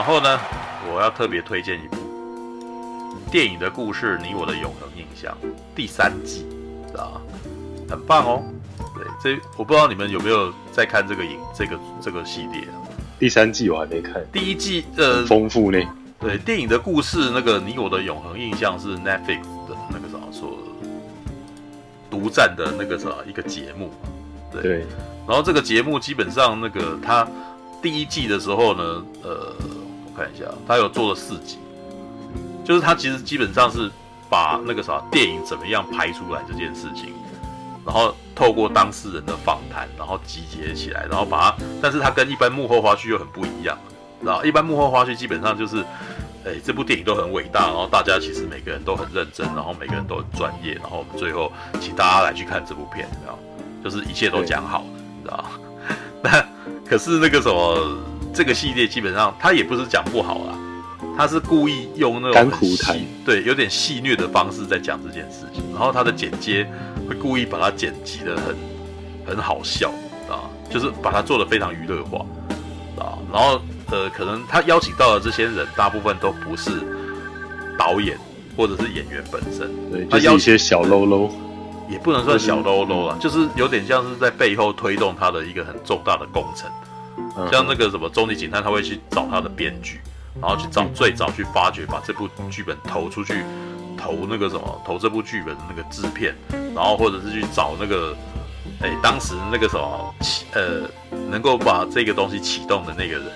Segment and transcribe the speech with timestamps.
[0.00, 0.40] 然后呢，
[0.90, 1.96] 我要特别推荐一部
[3.30, 5.30] 电影的故事《你我的永恒印象》
[5.76, 6.46] 第三季，
[6.90, 7.20] 知道？
[7.86, 8.42] 很棒哦。
[8.96, 12.80] 对，这我不知道你们有没有在看这个影这个这个系列啊？
[13.18, 14.24] 第三季我还没看。
[14.32, 15.78] 第一季呃，丰富呢。
[16.18, 20.56] 对，电影的故事那个《你我的永恒印象》是 Netflix 的那个什么说？
[22.08, 23.90] 独占的那个什么一个节目。
[24.50, 24.62] 对。
[24.62, 24.86] 对
[25.28, 27.28] 然后这个节目基本上那个它
[27.82, 29.54] 第一季的时候呢，呃，
[30.10, 31.58] 我看一下，他有做了四集，
[32.64, 33.90] 就是他其实基本上是
[34.28, 37.12] 把那个啥电影怎么样拍出来这件事情。
[37.82, 43.76] 然后透过当事人的访谈，然后集结起来，然后把它，但是它跟一般幕后花絮又很不一样，
[44.20, 44.44] 知道？
[44.44, 45.78] 一般幕后花絮基本上就是，
[46.44, 53.38] 哎，这部电影都很伟大，然后大家其实每个人都很认真，然后每个人都很专业，然后我们最后请大家来去看这部片，知道？
[53.82, 54.86] 就是一切都讲好了，
[55.24, 55.44] 知道？
[56.22, 56.46] 那
[56.86, 57.98] 可是那个什么，
[58.32, 60.58] 这个系列基本上他也不是讲不好啦，
[61.16, 66.66] 他是故意用那种很细，对，有点戏谑的方式在讲这件事情，然后他的剪接。
[67.08, 68.56] 会故意把它剪辑的很
[69.26, 69.90] 很好笑
[70.28, 72.24] 啊，就是把它做的非常娱乐化
[72.96, 76.70] 啊，然后呃，可能他邀请到的这些人大部分都不是
[77.76, 78.16] 导演
[78.56, 81.32] 或者是演员本身，对，他邀请一些小喽喽，
[81.88, 86.70] 也不能算小喽喽了，就是有点像是在背后推动他的一个很重大的工程，
[87.50, 90.00] 像那个什么终极警探，他会去找他的编剧，
[90.40, 93.44] 然后去找最早去发掘，把这部剧本投出去。
[94.02, 96.34] 投那个什么，投这部剧本的那个制片，
[96.74, 98.16] 然后或者是去找那个，
[98.80, 100.88] 哎，当时那个什么启呃，
[101.30, 103.26] 能够把这个东西启动的那个人，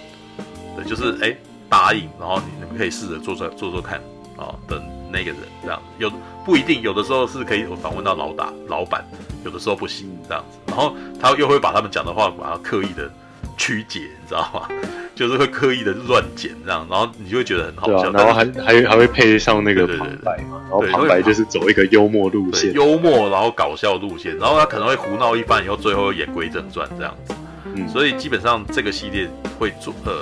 [0.75, 1.37] 对，就是哎
[1.69, 4.01] 答应，然后你们可以试着做做做做看
[4.39, 6.11] 啊的那个人，这样有
[6.47, 9.05] 不一定，有的时候是可以访问到老大老板，
[9.45, 13.13] 有的时候不行这样子，然后他又会把他们讲的话把它刻意的
[13.57, 14.69] 曲解，你知道吗？
[15.15, 18.09] 就是会刻意的乱剪这样，然后你就会觉得很好笑。
[18.09, 27.35] 啊、然后还还还会配上那个旁白嘛，然后旁白就是走一个幽默路线，幽默然后搞笑路线，然后他可能会胡闹一番，以后最后言归正传这样子。
[27.77, 30.13] 嗯，所以基本上这个系列会做呃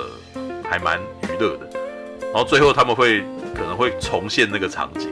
[0.68, 1.66] 还蛮娱乐的。
[2.20, 3.20] 然后最后他们会
[3.54, 5.08] 可能会重现那个场景，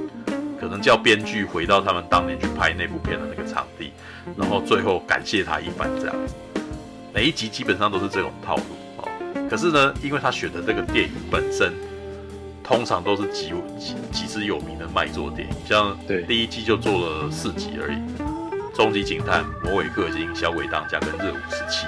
[0.60, 3.92] 可能叫编剧回到他们当年去拍那部片的那个场地，
[4.36, 6.34] 然后最后感谢他一番这样子。
[7.12, 8.62] 每一集基本上都是这种套路。
[9.48, 11.72] 可是呢，因为他选的这个电影本身，
[12.62, 15.98] 通常都是极极极之有名的卖座电影，像
[16.28, 17.96] 第一季就做了四集而已，
[18.76, 21.86] 《终极警探》、《魔鬼氪金》、《小鬼当家》跟《热舞十七》。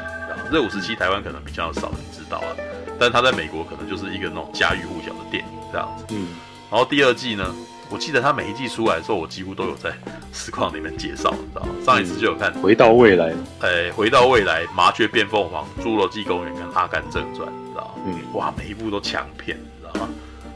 [0.50, 2.56] 热舞十七台湾可能比较少人知道了，
[2.98, 6.04] 但他在美国可能就是一个那种家喻户晓的电影这样子。
[6.10, 6.26] 嗯，
[6.70, 7.54] 然后第二季呢？
[7.92, 9.92] 我记得他每一季出来的时候，我几乎都有在
[10.32, 11.68] 实况里面介绍，你知道吗？
[11.84, 13.30] 上一次就有看《回到未来》，
[13.60, 18.02] 哎，《回到未来》、《麻雀变凤凰》、《侏罗纪公园》跟《阿甘正传》，你知道吗？
[18.06, 20.08] 嗯，哇，每一部都强片，你知道吗？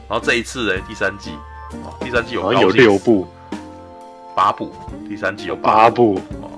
[0.09, 1.29] 然后这一次呢，第三季，
[1.83, 3.27] 哦，第三季有有六部，
[4.35, 4.73] 八部，
[5.07, 6.49] 第三季有八部哦，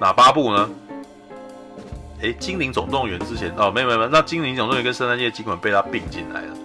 [0.00, 0.70] 哪八部呢？
[2.22, 6.56] 哎，《精灵总动员》之前哦，没有没有没有，那《精灵总动员》跟《圣诞夜惊魂》被他并进来了。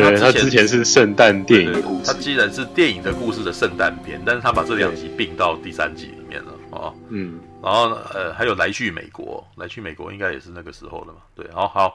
[0.00, 6.90] 对，他之前是圣诞电影故事，他既然是电影的故事的圣诞片，但是他把这两集并到第三集里面了啊。
[7.10, 11.18] 嗯，然后呃，还有来去美国，来去美国应该也是那个时候的嘛。
[11.34, 11.94] 对，好好，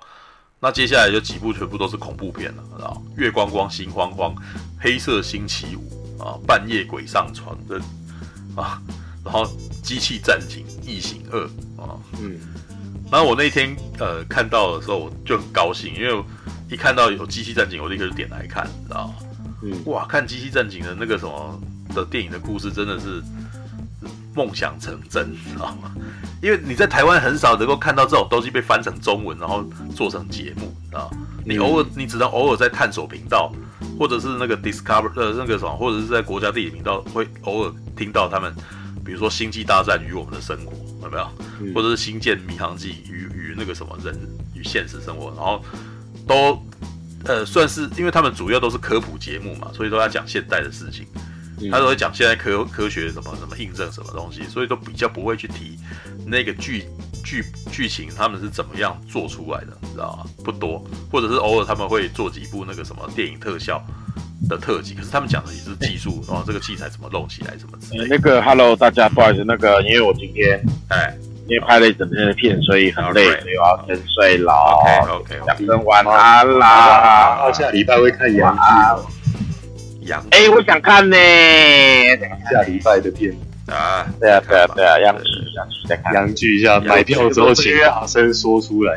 [0.60, 4.36] 那接下来就几部全部都是恐怖片了，然后月光光、心慌慌、
[4.80, 7.82] 黑色星期五啊，半夜鬼上床的
[8.56, 8.80] 啊，
[9.26, 9.44] 然后
[9.84, 11.44] 机器战警、异形二
[11.84, 12.40] 啊，嗯，
[13.12, 16.24] 然后我那天呃看到的时候我就很高兴，因为。
[16.70, 19.14] 一看到有机器战警，我立刻就点来看，知道吗？
[19.64, 21.58] 嗯，哇，看机器战警的那个什么
[21.96, 23.24] 的电影的故事，真的是
[24.36, 25.90] 梦想成真，知道吗？
[26.44, 29.64] 因为你在台湾很少能够看到这种东西被翻成中文，然后
[29.96, 31.18] 做成节目，知道吗？
[31.46, 33.50] 你偶尔，你只能偶尔在探索频道，
[33.98, 38.54] 或者是那个 Discover 呃那个什么，或者是在国家地理频道会偶尔听到他们，
[39.06, 40.72] 比如说《星际大战与我们的生活》，
[41.08, 41.74] 有没有？
[41.74, 44.16] 或者是《星舰迷航记》与与那个什么人
[44.54, 45.64] 与现实生活，然后。
[46.28, 46.62] 都，
[47.24, 51.08] 呃，算是，因为他们主要都是科普节目嘛，所以都要讲现代的事情，
[51.72, 55.80] 他都会讲现在科科学什么什么印证什么东西，所以都比较不会去提
[56.26, 56.84] 那个剧
[57.24, 60.30] 剧剧情他们是怎么样做出来的，你知道吗？
[60.44, 63.82] 不多，或者是偶尔他们会做几部那个什么电影特效
[64.50, 68.16] 的特辑，可是他们讲的也是技术，然后这个器材怎么弄起来，什么之类的。
[68.16, 71.16] 那个，Hello，大家不好意思，那个，因为我今天，哎。
[71.50, 74.52] 因为拍了一整天的片，所以很累，所以我要先睡了。
[74.52, 77.38] OK OK，讲声晚安啦。
[77.38, 80.08] 好，下礼拜会看杨剧。
[80.10, 81.16] 洋哎，我想看呢。
[82.52, 83.34] 下礼拜的片
[83.68, 86.14] 啊，对啊对啊对啊，杨剧洋剧在看。
[86.16, 88.94] 洋剧一下，买票之后请大声说出来。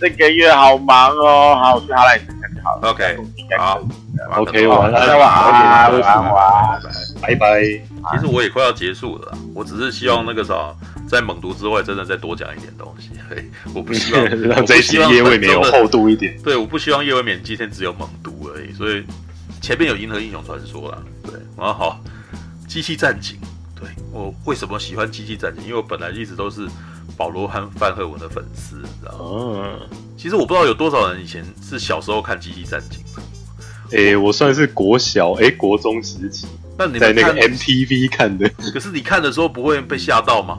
[0.00, 2.60] 这个月好忙哦，好，我去哈莱看就。
[2.64, 3.16] 好，OK，
[3.56, 3.80] 好
[4.36, 6.80] ，OK，晚安，大家晚安，晚安，晚安，
[7.20, 7.62] 拜拜。
[7.62, 10.74] 其实我也快要结束了，我只是希望那个啥，
[11.08, 13.10] 在猛毒之外，真的再多讲一点东西。
[13.28, 16.36] 嘿，我不希望 让这一集叶未眠有厚度一点。
[16.42, 19.04] 对，我不希望叶未眠今天只有猛毒而已，所以
[19.60, 20.98] 前面有银河英雄传说啦。
[21.22, 22.00] 对，然后好，
[22.68, 23.38] 机器战警。
[23.74, 25.64] 对，我为什么喜欢机器战警？
[25.64, 26.68] 因为我本来一直都是。
[27.16, 29.18] 保罗和范赫文的粉丝，你知道吗？
[29.20, 29.78] 哦，
[30.16, 32.98] 其实我不知道有多少人以前是小时候看《机器战警》。
[33.94, 36.46] 诶，我算是国小，诶，国中时期。
[36.76, 38.48] 那你在那个 MTV 看的？
[38.72, 40.58] 可是你看的时候不会被吓到吗？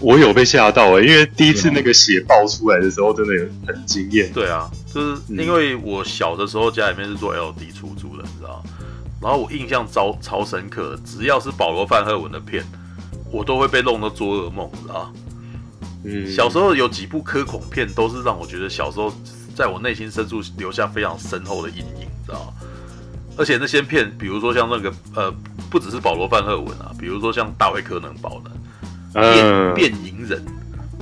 [0.00, 4.30] 我有被吓到诶，因为第一次那个血爆出来的时候，真的有很惊艳。
[4.32, 8.62] 对啊，就是因为我小的时候家里面是做 LD 出租的，你知道？
[9.22, 12.64] 然后我印象超超深刻，只要是保罗范赫文的片，
[13.30, 15.12] 我都会被弄到做噩梦，你知道？
[16.04, 19.14] 嗯，小时候有几部科恐片都是让我觉得小时候
[19.54, 22.52] 在我内心深处留下非常深厚的阴影，知道？
[23.36, 25.34] 而且那些片，比如说像那个呃，
[25.68, 30.44] 不只是保罗范赫文啊，比如说像大卫柯能堡的变变银人，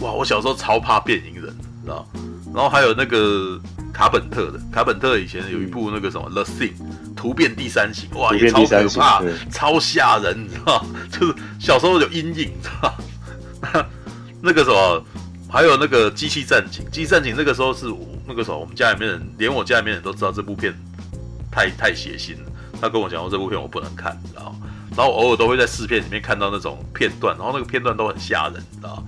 [0.00, 1.44] 哇，我小时候超怕变银人，
[1.84, 2.06] 知道？
[2.54, 3.60] 然后还有那个
[3.92, 6.72] 卡本特的，卡本特以前有一部那个什么 The Thing
[7.14, 10.84] 突变第三型，哇，也超可怕，超吓人，你知道？
[11.12, 12.94] 就是小时候有阴影，知道？
[14.40, 15.04] 那个什么，
[15.48, 17.86] 还有那个机器战警，机器战警那个时候是
[18.26, 20.74] 那个时候，我们家里面人，连我家里面人都知道这部片
[21.52, 22.50] 太太血腥了。
[22.80, 24.54] 他跟我讲说这部片我不能看，然后，
[24.96, 29.00] 然后我偶尔都会在试片里面看到那种片段，然后那个片段都很吓人，知道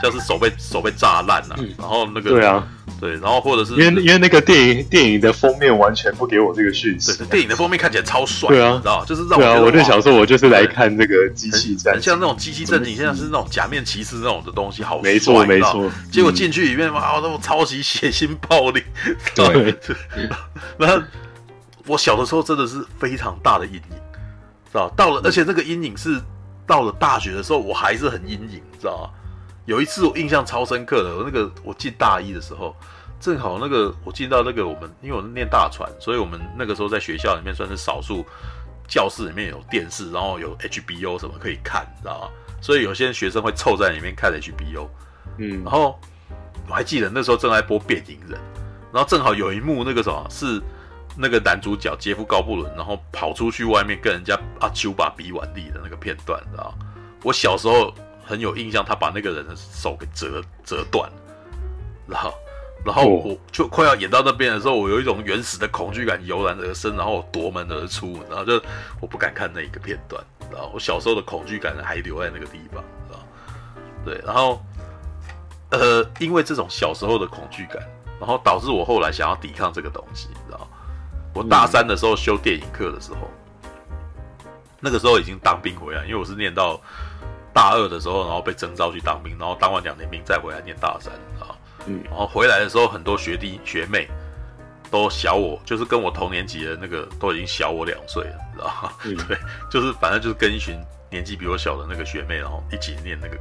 [0.00, 2.66] 像是手被手被炸烂了，然后那个对啊。
[2.98, 15.90] 对，然后或者是因为因为那个电影电影的封面完全不给我这个讯息，电影的封面看起来超帅，对啊，你知道就是让我对啊，我就想说，我就是来看这个机器战，很像那种机器战警，现在是那种假面骑士那种的东西，好没错没错。
[16.12, 18.82] 结果进去里面哇，那种超级血腥暴力，
[19.34, 19.74] 对，
[20.76, 21.02] 那
[21.90, 23.82] 我小的时候真的是非常大的阴影，
[24.70, 26.20] 知道到了，而且那个阴影是
[26.64, 29.10] 到了大学的时候，我还是很阴影，知道吗？
[29.66, 32.76] 有一次我印象超深刻的，我那个我进大一的时候，
[33.18, 38.24] 正好那个我进到那个我们，因为我是念大传，所以我们那个时候在学校里面算是少数
[38.86, 42.28] 教室里面有电视，然后有 HBO 什么可以看，知道吗？
[42.60, 44.86] 所以有些学生会凑在里面看 HBO，
[45.38, 45.98] 嗯，然后
[46.68, 48.38] 我还记得那时候正在播《变形人》，
[48.92, 50.62] 然后正好有一幕那个什么是
[51.20, 56.86] 那个男主角杰夫高布伦，然后跑出去外面跟人家阿丘把比腕力的那个片段，你知道吗？
[57.22, 57.92] 我小时候。
[58.22, 61.10] 很有印象，他把那个人的手给折折断，
[62.06, 62.32] 然后，
[62.84, 68.62] 然后我就快要演到那边的时候，我有一种原始的恐惧感油然而生，然后我夺门而出，然后就
[69.00, 73.18] 我不敢看那一个片段，然后我小时候的恐惧感还留在那个地方，知道？
[74.04, 74.64] 对，然后，
[75.70, 77.82] 呃，因为这种小时候的恐惧感，
[78.20, 80.59] 然后导致我后来想要抵抗这个东西，知道？
[81.34, 83.30] 我大三的时候修电影课的时候，
[84.80, 86.80] 那个时候已经当兵回来，因为我是念到。
[87.52, 91.50] 大二的时候，然后被征召去当兵，然后当完两年兵再回来念大三啊。
[91.84, 94.08] 嗯，然后回来的时候，很多学弟学妹
[94.88, 98.92] 都小我，就是跟我同年级的那个都已经小我两岁了，知道吗？
[99.04, 99.36] 嗯、对，
[99.68, 100.78] 就是反正就是跟一群
[101.10, 103.36] 年纪比我小的那个学妹，然后一起念那个。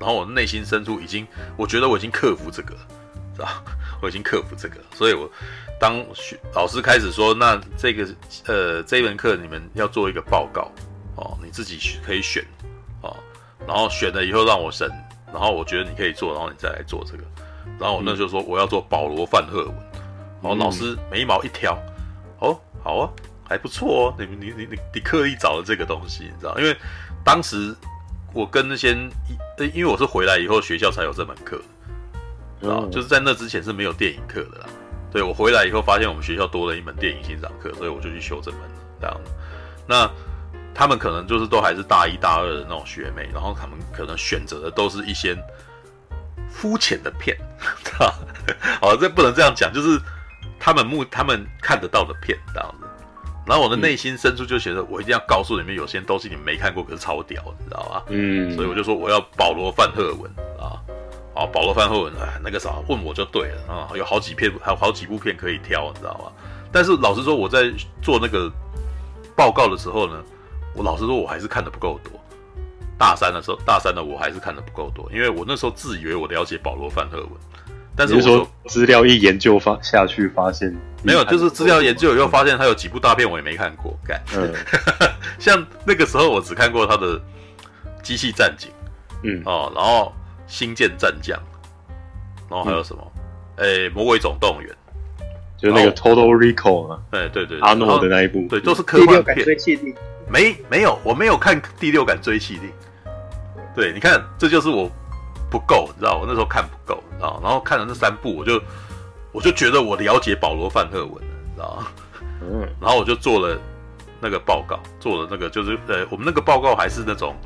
[0.00, 1.24] 然后我内心深处已经，
[1.56, 2.74] 我觉得我已经克服这个，
[3.36, 3.48] 知道
[4.02, 5.30] 我已经克服这个，所以我
[5.82, 8.06] 当学老师开始说，那这个
[8.46, 10.70] 呃这一门课你们要做一个报告
[11.16, 12.46] 哦，你自己可以选
[13.00, 13.16] 哦。
[13.66, 14.88] 然后选了以后让我审，
[15.32, 17.24] 然后我觉得你可以做，然后你再来做这个。
[17.80, 19.74] 然后我那时候说我要做保罗范赫文，
[20.40, 21.76] 然后老师眉毛一挑，
[22.38, 23.10] 哦，好啊，
[23.42, 26.56] 还不错哦，你你你你你刻意找了这个东西，你知道？
[26.60, 26.76] 因为
[27.24, 27.74] 当时
[28.32, 28.92] 我跟那些，
[29.74, 31.60] 因为我是回来以后学校才有这门课，
[32.60, 32.86] 知道？
[32.86, 34.66] 就是在那之前是没有电影课的啦。
[35.12, 38.60] 对，我回来以后发现我们学校多了一门电影欣赏课，所以我就去修这门，
[39.00, 39.20] 这样。
[39.86, 40.10] 那。
[40.74, 45.36] 他们可能就是都还是大一大二的那种学妹，然后他们可能选择的都是一些
[46.48, 47.36] 肤浅的片，
[48.00, 48.08] 啊，
[48.80, 50.00] 哦，这不能这样讲，就是
[50.58, 52.86] 他们目他们看得到的片这样子。
[53.46, 58.02] 然后我的内心深处就觉得，我一定要告诉你们，有些东西你们没看过，可是超屌，你知道吧？
[58.08, 60.80] 嗯，所以我就说我要保罗范赫文啊，
[61.34, 66.32] 啊，保罗范赫文，哎，那个啥，问我就对了啊，有好几片，还有好几部片可以挑，你知道吗？
[66.70, 68.50] 但是老实说，我在做那个
[69.36, 70.22] 报告的时候呢。
[70.74, 72.10] 我老实说，我还是看的不够多。
[72.96, 77.28] 大三的时候，大三的我还是看的不够多，因为我那时候自以为我了解保罗范赫文，
[77.94, 83.94] 但是我说资料一研究发下去，发现没有，就是资料研究以后发现他有几部大片我也没看过。
[84.02, 84.50] 干，嗯，
[85.38, 87.18] 像那个时候我只看过他的
[88.02, 88.70] 《机器战警》，
[89.24, 90.10] 嗯哦，然后
[90.52, 91.34] 《星舰战将》，
[92.50, 93.02] 然后还有什么？
[93.56, 94.70] 哎、嗯，欸《魔鬼总动员》。
[95.56, 99.46] 就是那个 Total Recall 啊，对对对，阿诺的那一部，对，都是科幻片。
[100.28, 102.70] 没没有，我没有看第六感追缉令。
[103.74, 104.90] 对，你看，这就是我
[105.48, 108.60] 不够，你知道，我那时候看不够，你知道，然后看了那三部，我就
[109.30, 111.82] 我就觉得我了解保罗范赫文了，你知道，
[112.42, 113.56] 嗯， 然后我就做了
[114.20, 117.36] 那个报告，做了那个就是呃，我们那个报告还是那种，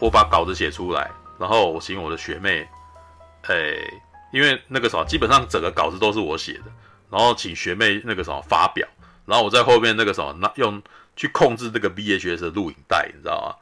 [0.00, 2.66] 我把稿子写出来，然后我请我的学妹，
[3.42, 3.76] 哎，
[4.32, 6.64] 因为那个什么，基本上整个稿子都是我写的，
[7.10, 8.86] 然后请学妹那个什么发表，
[9.24, 10.82] 然后我在后面那个什么，那用
[11.14, 13.54] 去控制这个 VHS 的录影带，你知道吗？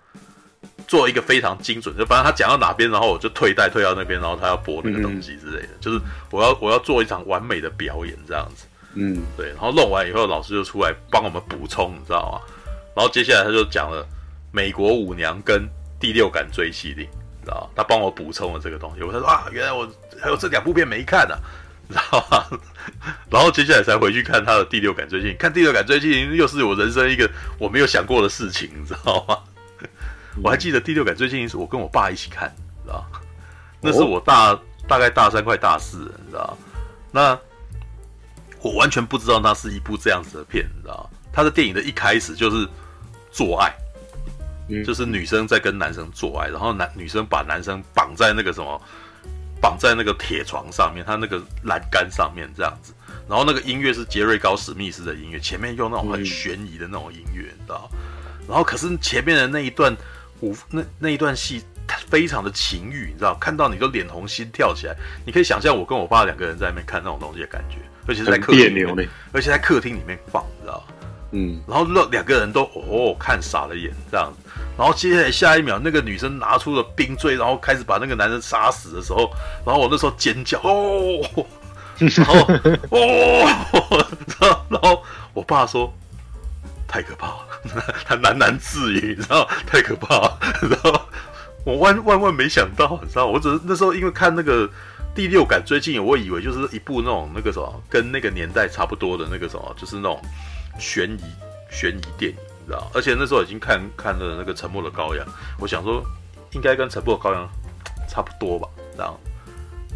[0.88, 6.00] 做一个非常精准，就反正他讲到哪边，然后我就退带退到那边，然后他要播那个东西之类的，嗯、就是
[6.30, 8.66] 我要我要做一场完美的表演这样子。
[8.94, 9.48] 嗯，对。
[9.50, 12.54] 然后弄完以后，老师就出来帮我们补充，你知道吗？
[12.94, 14.02] 然后接下来他就讲了
[14.52, 15.62] 《美国舞娘》跟
[15.98, 17.06] 《第六感追缉令》，
[17.44, 17.70] 知道？
[17.76, 19.02] 他帮我补充了这个东西。
[19.02, 19.88] 我他说啊，原来我
[20.20, 21.40] 还有这两部片没看呢、啊，
[21.88, 22.58] 知道吗？
[23.30, 29.38] 然后接下来才回去看他的《第六感追缉令》，看《第六感追缉令》又是我人生一个我没有想过的事情，你知道吗？
[30.42, 32.52] 我还记得第六感最近是我跟我爸一起看，
[32.84, 33.04] 知道
[33.80, 36.58] 那是我大、哦、大概大三快大四，你知道
[37.12, 37.38] 那
[38.60, 42.68] 我完全不知道那是一部这样子的片，你知道他的电影的一开始就是
[43.30, 43.72] 做爱，
[44.68, 48.80] 嗯、就是女生在跟男生做爱，然后男女生把男生绑在那个什么，
[49.60, 52.92] 绑在那个铁床上面，他那个栏杆上面这样子，
[53.28, 57.90] 然后那个音乐是杰瑞高史密斯的音乐，前面用那种很悬疑的那种音乐，你知道
[58.46, 59.96] 然后可是前面的那一段
[60.40, 60.54] 舞。
[60.70, 61.62] 那那一段戏，
[62.08, 64.94] 非常的情欲，你知道，看到你都脸红心跳起来。
[65.24, 70.84] 你可以想象我跟我爸两个人在那边看那种东西的感觉，而且是在客厅里面，而且在客厅里面放，你知道
[71.34, 74.32] 嗯，然后两两个人都哦看傻了眼这样，
[74.78, 79.30] 然后接下来下一秒，那个女生拿出了冰锥，然后开始把那个男生杀死的时候，
[79.66, 81.46] 然后我那时候尖叫哦，
[81.98, 82.34] 然后
[82.90, 85.02] 哦，然后
[85.34, 85.92] 我爸说。
[86.86, 87.46] 太可怕了，
[88.04, 90.38] 他喃喃自语，你知道，太可怕了。
[90.62, 91.00] 然后
[91.64, 94.70] 我万万万没想到，你知道，我只是那时候因为看那个
[95.12, 100.22] 第六感最近，我以为就是一部那种那个什么，跟那个年代差不多的那个什么，就是那种
[100.78, 101.24] 悬疑
[101.70, 102.90] 悬疑电影，你知道。
[102.94, 105.26] 而且那时候已经看看了那个沉默的羔羊，
[105.58, 106.02] 我想说
[106.52, 107.48] 应该跟沉默的羔羊
[108.08, 109.18] 差不多吧，然后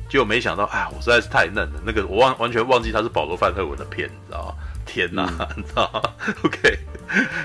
[0.08, 1.80] 结果没想到，哎，我实在是太嫩了。
[1.84, 4.54] 那个我忘完全忘记它是保罗范特文的片，你知道吗？
[4.86, 6.00] 天呐， 你知道吗
[6.42, 6.78] ？OK，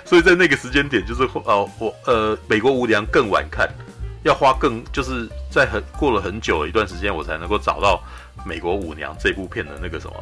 [0.05, 3.69] 所以在那个时间点，就是呃，我呃，美国舞娘更晚看，
[4.23, 8.01] 要花更就是在很过了很久的一段时间，我才能够找到
[8.45, 10.15] 美国舞娘这部片的那个什么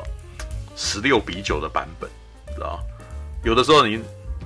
[0.75, 2.09] 十六比九的版本，
[2.55, 2.83] 知道吗？
[3.43, 3.99] 有的时候你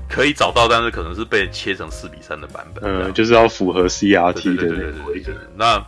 [0.07, 4.91] 可以找到，但是可能是被切成四比三的版本，嗯，就是要符合 CRT 的那个。
[4.91, 5.83] 对对对那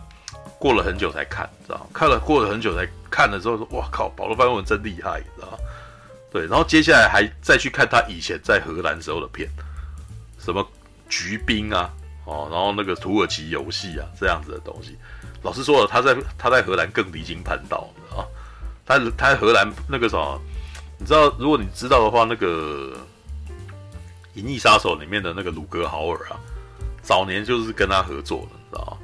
[0.59, 1.87] 过了很久才看，知道？
[1.93, 5.57] 看了过了很久才看了之后说，哇靠，保罗·范文真厉害，知道吗？
[6.31, 9.47] 对，然后接下来还再去看他以前在荷兰时候的片，
[10.39, 10.67] 什么
[11.07, 11.93] 橘兵啊，
[12.25, 14.97] 哦，然后那个土耳其游戏啊，这样子的东西。
[15.43, 18.25] 老实说了，他在他在荷兰更离经叛道，啊，
[18.85, 20.41] 他他在荷兰那个什么，
[20.98, 22.94] 你知道，如果你知道的话，那个
[24.39, 26.39] 《银翼杀手》里面的那个鲁格豪尔啊，
[27.01, 28.98] 早年就是跟他合作的，你知道吗？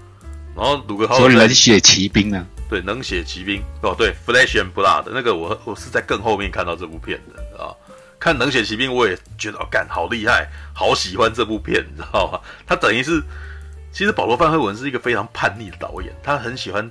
[0.56, 2.46] 然后鲁格豪尔冷血骑兵呢。
[2.70, 7.70] 对，冷血骑兵哦，对，Flash and Blood 那个我我是在更后面看到这部片的啊。
[8.20, 12.40] 看冷血骑兵，我也觉得哦，干好厉害，好喜欢这部片，你知道吗？
[12.66, 13.22] 他等于是，
[13.92, 16.90] 其实保罗·范赫文是一个非常叛逆的导演，他很喜欢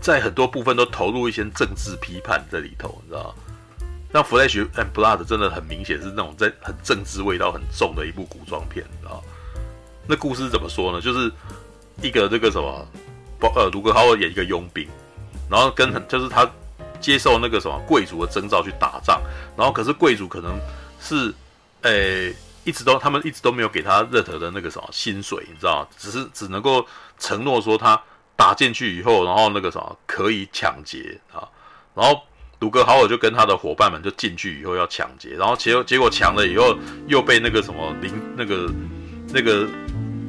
[0.00, 3.34] 在很多部分都投入一些政治批判在里头，你知道吗？
[4.12, 9.22] 像 Flesh and Blood 真的很明显是那种在很政治味道很重的一部古装片，你知道？
[10.06, 11.00] 那故事怎么说呢？
[11.00, 11.32] 就是
[12.00, 12.86] 一个这个什么。
[13.56, 14.88] 呃，卢格豪尔演一个佣兵，
[15.50, 16.48] 然后跟就是他
[17.00, 19.20] 接受那个什么贵族的征召去打仗，
[19.56, 20.56] 然后可是贵族可能
[21.00, 21.34] 是，
[21.80, 25.84] 诶、欸，一直都他们一直都没有给他任何的那个什么薪水，你知道？
[25.98, 26.86] 只是只能够
[27.18, 28.00] 承诺说他
[28.36, 31.42] 打进去以后，然后那个什么可以抢劫啊，
[31.96, 32.22] 然后
[32.62, 36.74] 鲁格豪尔就跟他的伙伴们就进去以后要抢劫，然后结结果抢了以后
[37.08, 38.72] 又被那个什么领那个
[39.34, 39.68] 那个。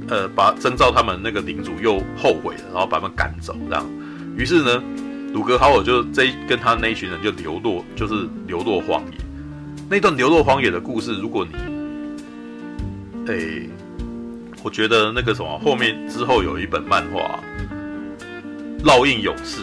[0.10, 3.90] 呃，把征召他们那个领主又后悔了，然后把他们赶走，这样。
[4.36, 4.84] 于是呢，
[5.32, 9.18] 鲁格豪尔就这跟他那一群人就流落，就是流落荒野。
[9.90, 11.56] 那段流落荒野的故事，如果你，
[13.32, 13.66] 哎、
[14.62, 17.40] 我觉得那个什么后面之后有一本漫画
[18.84, 19.62] 《烙印勇士》，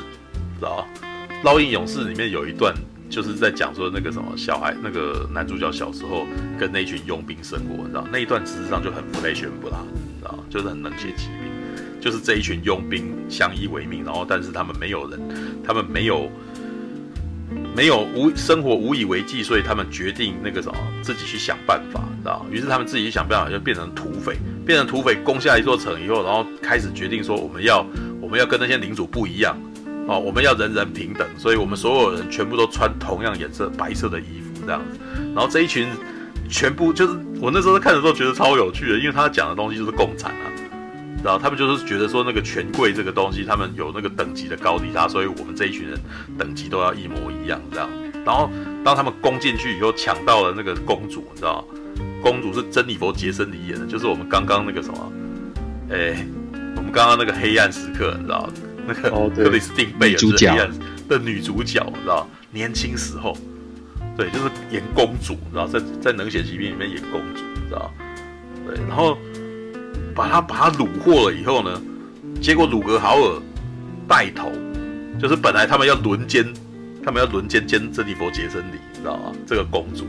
[0.58, 0.84] 知道吗？
[1.42, 2.74] 《烙印勇士》里面有一段
[3.08, 6.26] 就是在讲说那个什么小孩，那个男主角小时候
[6.58, 9.78] 跟那群佣兵生活，你知道那一段事实上就很不雷宣布啦。
[10.22, 11.50] 啊，就是很能写骑兵，
[11.98, 15.18] 就是这一群佣兵相依为命，然后但是他们没有人，
[15.64, 16.30] 他们没有
[17.74, 22.44] 没有无生活无以为继，所以他们决定那个什么，自己去想办法，你知道？
[22.50, 27.84] 于是他们自己想办法，就变成土匪，变成土匪攻下一座城以后，然后开始决定说，我们要
[28.20, 29.58] 我们要跟那些领主不一样，
[30.10, 34.98] 哦，我们要人人平等，所以我们所有人全部都穿同样颜色白色的衣服这样子。
[35.32, 35.86] 然后这一群
[36.48, 40.50] 全部就是我那时候看的时候觉得超有趣的，因为他讲的东西就是共产啊。
[41.22, 45.96] 然后他们就是觉得说那个权贵这个东西，他们有那个等级的高低差，所以我们这一群人
[46.36, 47.88] 等级都要一模一样这样。
[48.24, 48.50] 然后
[48.84, 51.64] 当他们攻进去以后，抢到了那个公主，你知道
[52.20, 55.12] 公主是珍妮佛·杰森·里演的，就是我们刚刚那个什么，
[55.92, 56.26] 哎，
[56.74, 58.50] 我们刚刚那个黑暗时刻，你知道
[58.92, 60.70] 那个克里斯汀贝尔是黑暗
[61.08, 63.36] 的女主角，你知道年轻时候，
[64.16, 67.92] 对，就是演公主，你知道在在冷血奇兵里面演公主，你知道
[68.66, 69.16] 对，然后。
[70.12, 71.80] 把她把她虏获了以后呢，
[72.42, 73.40] 结果鲁格豪尔
[74.08, 74.50] 带头，
[75.20, 76.44] 就是本来他们要轮奸，
[77.02, 79.32] 他们要轮奸奸珍妮佛杰森里，你知道吗？
[79.46, 80.04] 这个公主，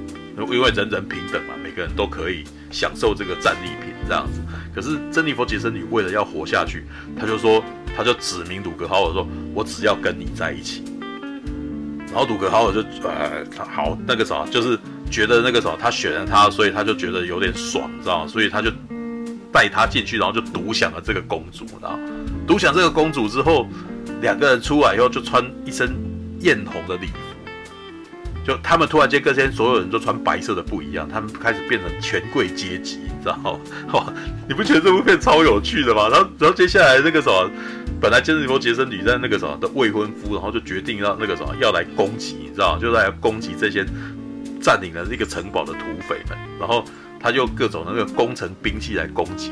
[0.52, 4.42] 因为人人平等嘛，每个人都可以享受这个战利品这样子。
[4.74, 6.86] 可是珍妮佛杰森里为了要活下去，
[7.20, 7.64] 他就说，
[7.96, 10.84] 他就指明鲁格豪尔说：“我只要跟你在一起。”
[12.12, 14.78] 然后鲁格豪尔就呃好那个啥，就是
[15.10, 18.28] 觉得那个什么，他选了他，所以他就觉得有点爽，知道吗？
[18.28, 18.72] 所以他就。
[19.54, 22.00] 带他进去，然后就独享了这个公主，然后
[22.48, 23.68] 独享这个公主之后，
[24.22, 25.94] 两个人出来以后就穿一身
[26.40, 27.14] 艳红的礼服，
[28.46, 33.60] 就他们突然间跟现在所有人都穿白色的不一样，他们开始变成权贵阶级，你知道吗？
[33.94, 34.14] 哇，
[34.48, 36.10] 你不觉得这部片超有趣的吗？
[36.10, 37.50] 然后，然后接下来那个什么，
[38.00, 42.80] 本来珍妮佛杰森女在那个什么的未婚夫，然后就决定要那个什么要来攻击，你知道吗？
[42.82, 43.86] 就来攻击这些
[44.62, 46.84] 占领了这个城堡的土匪们，然后。
[47.24, 49.52] 他就各种那个工程兵器来攻击，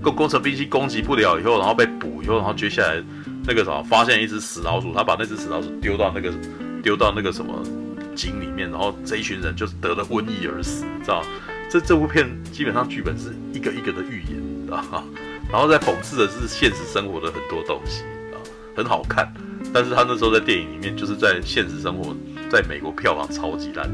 [0.00, 3.02] 工工程兵器攻击不了以后，然后被捕以后，然后接下来
[3.44, 6.32] 那个什么，发现一只死老鼠，他把那只死老鼠丢到那个
[6.80, 7.60] 丢到那个什么
[8.18, 11.24] 井里面，然后这一群人就是得了瘟疫而死，知道？
[11.70, 15.04] 这这部片基本上剧本是一个一个的预言，知道？
[15.50, 18.02] 然后在讽刺的是现实生活的很多东西，
[18.34, 18.36] 啊，
[18.76, 19.32] 很好看。
[19.72, 22.16] 但是他那时候在电影里面，就是在现实生活，
[22.50, 23.88] 在美国票房超级烂。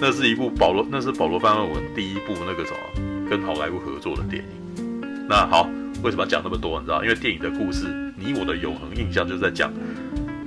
[0.00, 5.26] 那是一部保罗，那是保罗·范赫文第一部那个什么跟好莱坞合作的电影。
[5.28, 5.68] 那好，
[6.02, 6.80] 为什么讲那么多？
[6.80, 7.02] 你知道？
[7.04, 9.70] 因为电影的故事，你我的永恒印象就是在讲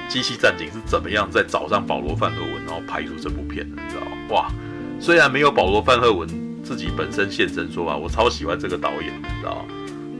[0.07, 4.01] 机器战警是怎么样在找上保罗·范赫文，然后拍出这部片的，你知道？
[4.35, 4.51] 哇，
[4.99, 6.27] 虽然没有保罗·范赫文
[6.63, 9.65] 自己本身现身说法，我超喜欢这个导演，你知道？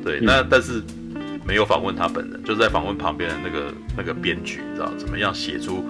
[0.04, 0.82] 对，那但是
[1.46, 4.91] 没有访问他本人，就是在访问旁边的那个那个编剧，你知道？
[4.98, 5.86] 怎么样写出？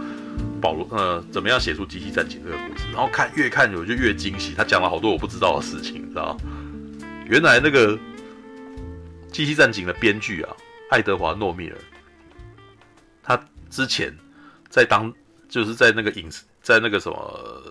[0.59, 2.85] 保罗，呃，怎么样写出《机器战警》这个故事？
[2.93, 6.37] 然后看越看我就越惊喜，他讲了好多我不知道的事情，你知道？
[7.27, 7.97] 原来那个
[9.31, 10.55] 《机器战警》的编剧啊，
[10.89, 11.75] 爱德华诺米尔，
[13.21, 13.37] 他
[13.73, 14.15] 之前
[14.69, 15.11] 在当
[15.49, 17.65] 就是在那个影视，在那个什么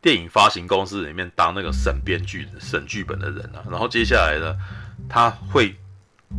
[0.00, 3.62] 电影发行公司里面当那个审编剧、审剧本的人啊。
[3.70, 4.56] 然后接下来呢，
[5.08, 5.76] 他会。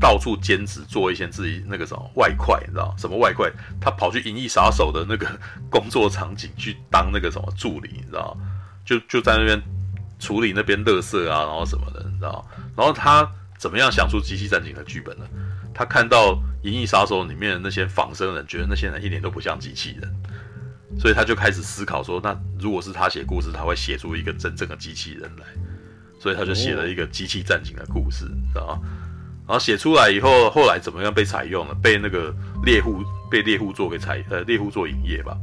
[0.02, 3.48] 到处兼职做一些自己那个什么外快，你知道什么外快？
[3.80, 8.36] 他跑去《银翼杀手》的那个工作场景去当那个什么助理，你知道？
[8.84, 9.62] 就就在那边
[10.18, 12.44] 处理那边乐色啊，然后什么的，你知道？
[12.76, 15.26] 然后他怎么样想出《机器战警》的剧本呢？
[15.74, 20.14] 他看到《银翼杀手》里面的那些仿生人，觉得那些人一点都不像机器人，
[21.00, 25.46] 所以他就开始思考说：那如果是他写故事，他会写出一个真正的机器人来。
[26.20, 28.82] 所以他就写了一个《机器战警》的故事，知道？
[29.46, 31.76] 然后写出来以后，后来怎么样被采用了？
[31.84, 32.34] 被那个
[32.64, 35.38] 猎户被猎户座给采呃猎户座影业吧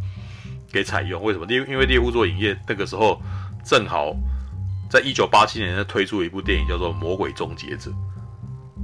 [0.72, 1.22] 给采用。
[1.22, 1.44] 为什么？
[1.50, 3.20] 因为因为猎户座影业那个时候
[3.62, 4.16] 正好
[4.88, 7.90] 在一九八七年推出一部电影叫做《魔鬼终结者》，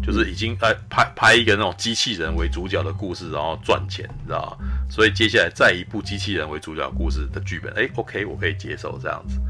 [0.06, 4.66] 就是已经呃拍拍一个那种机器人为主角的故事，然后赚钱，你知道吗？
[4.88, 9.40] 所以接下来再一部机器人为主角故事的剧本，哎，OK，我可以接受这样子。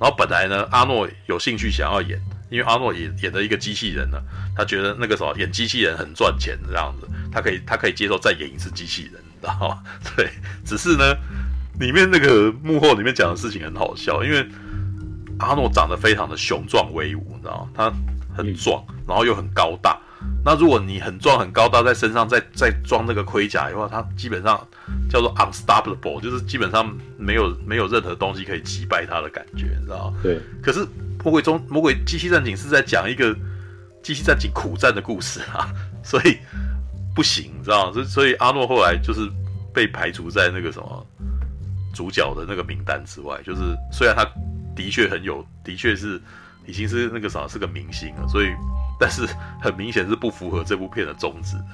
[0.00, 2.20] 然后本来呢，阿诺有兴趣想要演。
[2.48, 4.22] 因为阿诺演演的一个机器人呢，
[4.56, 9.82] 他觉得那个时候演机器人很赚钱这样子，他可以他可以接受再演一次机器人，你知道吗？
[10.16, 10.30] 对，
[10.64, 11.12] 只是呢，
[11.80, 14.46] 里面那个幕后里面讲的事情很好笑，因为
[15.40, 17.70] 阿诺长得非常的雄壮威武，你知道吗？
[17.74, 17.92] 他
[18.36, 19.98] 很壮，然后又很高大。
[20.44, 24.66] 那如果你很壮很高大，在身上再再装那个盔甲的话，他基本上
[25.10, 30.18] 叫做 unstoppable，就是基本上没有没有任何东西可以击败他的感觉，你知道吗？
[30.22, 30.38] 对。
[30.62, 30.86] 可是。
[31.24, 33.36] 魔鬼中魔鬼机器战警是在讲一个
[34.00, 35.68] 机器战警苦战的故事啊，
[36.04, 36.38] 所以
[37.16, 37.92] 不行，你知道吗？
[37.92, 39.28] 所所以阿诺后来就是
[39.74, 41.06] 被排除在那个什么
[41.92, 43.40] 主角的那个名单之外。
[43.44, 44.24] 就是虽然他
[44.76, 46.20] 的确很有，的确是
[46.66, 48.48] 已经是那个啥是个明星了，所以
[48.98, 49.26] 但是
[49.60, 51.66] 很明显是不符合这部片的宗旨的。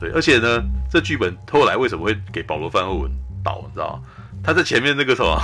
[0.00, 3.10] 对，而且呢，这剧本后来为什么会给保罗·范赫文
[3.42, 3.62] 导？
[3.66, 4.02] 你知道吗？
[4.44, 5.36] 他在前面那个什么，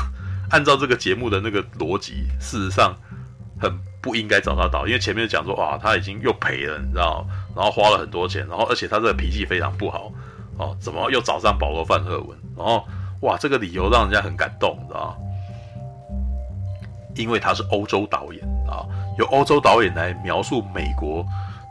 [0.50, 2.94] 按照这个节目的那个逻辑，事实上
[3.60, 7.26] 很不应该找他导，因为前面讲说哇，他已经又赔了，你知道，
[7.56, 10.12] 然后花了很多钱，然后而且他这个脾气非常不好，
[10.56, 12.38] 哦，怎么又找上保罗·范赫文？
[12.56, 12.86] 然后
[13.22, 15.18] 哇，这个理由让人家很感动，你知道。
[17.16, 18.86] 因为他是欧洲导演啊，
[19.18, 21.24] 由欧洲导演来描述美国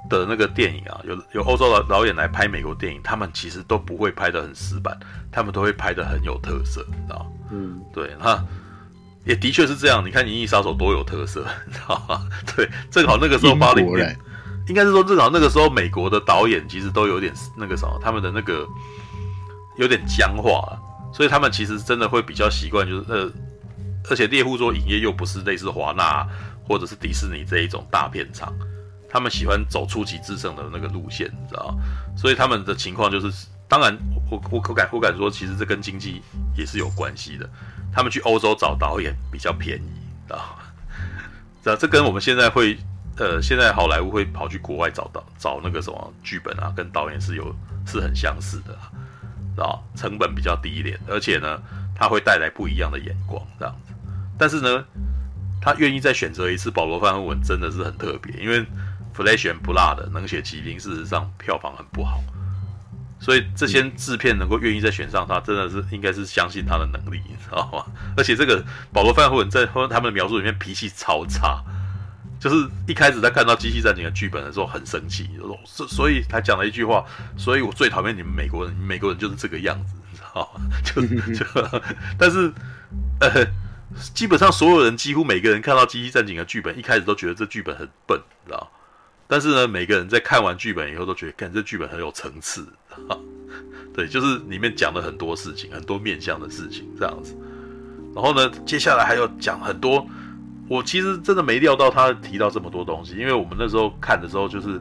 [0.10, 4.98] 的那个电影啊，有有欧洲的导演来拍美国电影，他们其实都不会拍得很死板，
[5.32, 7.26] 他们都会拍得很有特色，你知道？
[7.52, 8.44] 嗯，对，那
[9.26, 10.06] 也的确是这样。
[10.06, 12.28] 你看《银翼杀手》多有特色，你知道吗？
[12.56, 14.18] 对，正好那个时候八零年，
[14.68, 18.68] 应该是说正好那个时候美国的导演其实都有点那个什么，他们的那个
[19.78, 20.78] 有点僵化，
[21.14, 23.32] 所以他们其实真的会比较习惯，就是呃。
[24.10, 26.28] 而且猎户座影业又不是类似华纳
[26.68, 28.54] 或者是迪士尼这一种大片厂，
[29.10, 31.76] 他们喜欢走出奇制胜的那个路线，你知道？
[32.18, 33.98] 所以他们的情况就是，当然
[34.30, 36.22] 我我我敢我敢说，其实这跟经济
[36.58, 37.50] 也是有关系的。
[37.92, 40.58] 他们去欧洲找导演比较便宜，知道？
[41.64, 42.78] 知道这跟我们现在会
[43.18, 48.74] 呃，现在好莱坞会跑去国外找导找那个什么剧本啊，跟导演是有是很相似的，
[49.56, 49.84] 知道？
[49.96, 51.62] 成本比较低一点，而且呢，
[51.96, 53.94] 他会带来不一样的眼光，这样子。
[54.40, 54.84] 但是呢，
[55.64, 58.36] 他愿意再选择一次保罗·范文，真的是很特别。
[58.38, 58.60] 因为
[59.16, 62.22] 《Flash and Blood》冷血奇兵，事实上票房很不好，
[63.18, 67.86] 所以这些制片能够愿意再选上他，真的是应该是相信他的能力，你知道吗？
[68.18, 71.64] 而且这个保罗·范文在他们的描述里面脾气超差，
[72.42, 75.30] 就是一开始在看到《机器战警》的剧本的时候很生气，
[75.64, 77.06] 所所以他讲了一句话，
[77.38, 80.62] 所以我最讨厌你们美国人，美国人就是这个样子，你知道吗？
[80.84, 81.02] 就
[81.34, 81.46] 就，
[82.18, 82.52] 但是
[83.22, 83.48] 呃。
[84.14, 88.72] 基本上所有人几乎每个人看到《机器战警》的剧本，一开始都觉得这剧本很笨，你知道？
[89.28, 92.68] 但是呢，每个人在看完剧本以后都觉得，看这剧本很有层次，
[93.94, 97.36] 对，就是里面讲了很多事情，很多面向的事情这样子。
[98.14, 100.06] 然后呢，接下来还有讲很多，
[100.68, 104.80] 我其实真的没料到他提到这么多东西，因为我们那时候看的时候，就是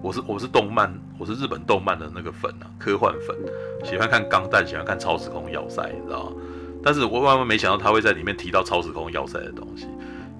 [0.00, 3.36] 我是我是动漫，我是日本动漫的那个粉啊，科幻粉，
[3.84, 6.36] 喜欢看钢弹，喜欢看超时空要塞，你知道吗？
[6.82, 9.86] 但是我万万没想到他会在里面提到超时空要塞的东西。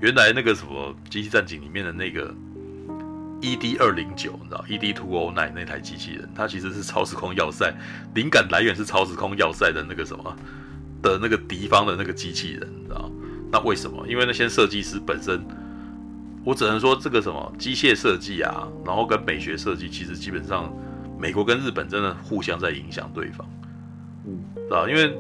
[0.00, 2.34] 原来那个什么机器战警里面的那个
[3.40, 7.72] ED 二零九，你知道 ED two o nine 那台机器人，它其实是超时空要塞，
[8.14, 10.36] 灵感来源是超时空要塞的那个什么
[11.00, 13.08] 的那个敌方的那个机器人，你知道？
[13.52, 14.04] 那为什么？
[14.08, 15.40] 因为那些设计师本身，
[16.44, 20.74] 我只能说这个什么机械设计啊，然后跟美学设计，其实基本上
[21.16, 23.46] 美国跟日本真的互相在影响对方，
[24.26, 24.88] 嗯，知道？
[24.88, 25.16] 因为。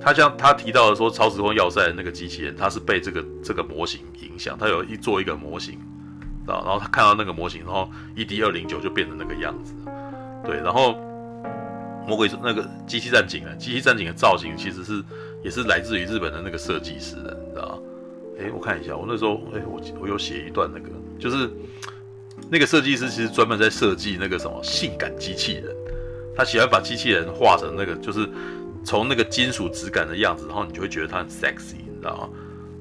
[0.00, 5.74] 他像他提到的说，超时空要塞的那个机器人，他是被这个这个模型影响，他有一做一个模型，
[6.46, 9.74] 啊，然后他看到那个模型，然后 ED 二零九就变成那个样子，
[10.44, 10.94] 对，然后
[12.06, 15.02] 魔鬼那个机器战警啊，机器战警的造型其实是
[15.42, 17.78] 也是来自于日本的那个设计师的，你知道吗？
[18.40, 21.50] 哎，我看一下，我那时候哎，我我有写一段那个，就是
[22.48, 25.74] 那个设计师其实专门在设计那个什么性感机器人，
[26.36, 28.28] 他喜欢把机器人画成那个就是。
[28.84, 32.28] 从那个金属质感的样子，然后你就会觉得它很 sexy，你知道吗？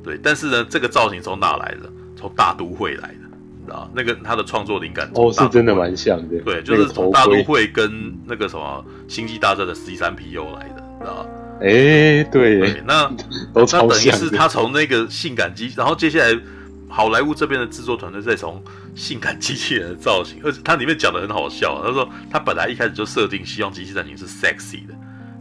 [0.03, 1.91] 对，但是呢，这个造型从哪来的？
[2.15, 3.19] 从大都会来的，
[3.59, 3.89] 你知道吗？
[3.93, 6.39] 那个他的创作灵感哦，是真的蛮像的。
[6.41, 11.25] 对，就是从大都会跟那个什么星际大战的 C 三 PO 来的，你知道吗？
[11.59, 13.11] 哎、欸，对，对，那
[13.53, 16.39] 那等于是他从那个性感机，然后接下来
[16.87, 18.63] 好莱坞这边的制作团队再从
[18.95, 24.93] 性感机器人的造型，而且它里面讲的很好笑，他说他本来一开始就设定希望机器战警是 sexy 的。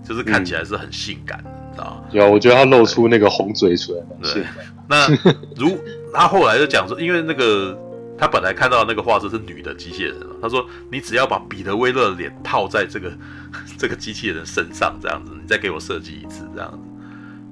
[0.07, 2.05] 就是看起来是很性感的，你知道吗？
[2.13, 3.95] 有，我觉得他露出那个红嘴唇。
[4.23, 4.45] 对，
[4.89, 5.09] 那
[5.57, 5.79] 如
[6.15, 7.77] 他后来就讲说，因为那个
[8.17, 13.13] 他本来看到的那个画质是女的机器人，他说你只要把彼得威勒的脸套在这个
[13.77, 16.79] 这个机器人身上，这样子，你再给我设计一次这样子，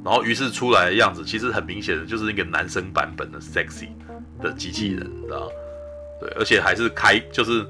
[0.05, 3.89] 然后于是出来的样子其实很明显的就是那个男生版本的 sexy
[4.41, 5.47] 的机器人，你知道吗？
[6.21, 7.67] 对，而且还是开就是。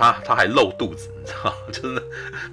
[0.00, 1.56] 他他还露肚子，你知道吗？
[1.70, 2.02] 就是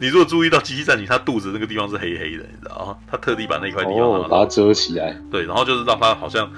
[0.02, 2.98] 你如果注意到机器战警，他肚子那个地方是黑黑的，你知道吗？
[3.10, 6.52] 他特地把那块地方、哦、把它遮起来，对，然后就是让他好像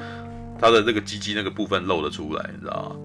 [0.59, 2.95] 他的那个鸡鸡那个部分露了出来，你知道吗？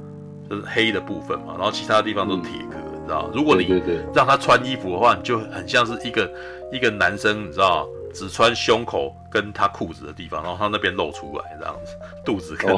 [0.48, 3.30] 就是黑的部分嘛，然后其他地方都是铁壳，你知道吗？
[3.34, 3.82] 如果你
[4.14, 6.30] 让他穿衣服的话，你就很像是一个
[6.72, 7.92] 一个男生，你知道吗？
[8.14, 11.92] 只穿胸口跟他裤子的地方，然后他那边露出来这样子，
[12.24, 12.68] 肚子看。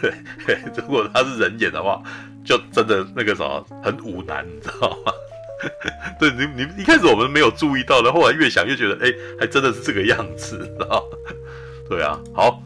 [0.00, 0.14] 对、哦、
[0.46, 2.02] 对，如果他是人演的话，
[2.44, 5.12] 就真的那个什么很武男，你知道吗？
[6.20, 11.18] 对你你一开始我们没有注意到的，后来越想越觉得，哎、欸，还真的是这个样子，知道吗？
[11.90, 12.62] 对啊，好，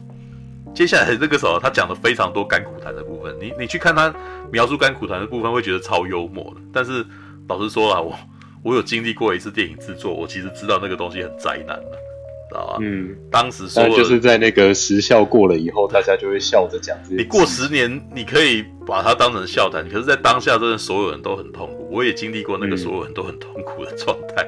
[0.75, 4.13] 接下来这个时候他讲了非常多甘苦谈的部分，你你去看他
[4.51, 6.61] 描述甘苦谈的部分，会觉得超幽默的。
[6.71, 7.03] 但是
[7.47, 8.15] 老实说了，我
[8.63, 11.97] 我有经历过一次电影制作，我其实知道那个东西很灾难的。
[12.53, 12.77] 知道吧？
[12.81, 16.95] 嗯，当时说就是在那个时效过了以后，大家就会笑着讲。
[17.09, 21.89] 你过十年，你可以把它当成笑谈，可是，在当下，真的所有人都很痛苦。
[21.91, 24.45] 我也经历过那个所有人都很痛苦的状态，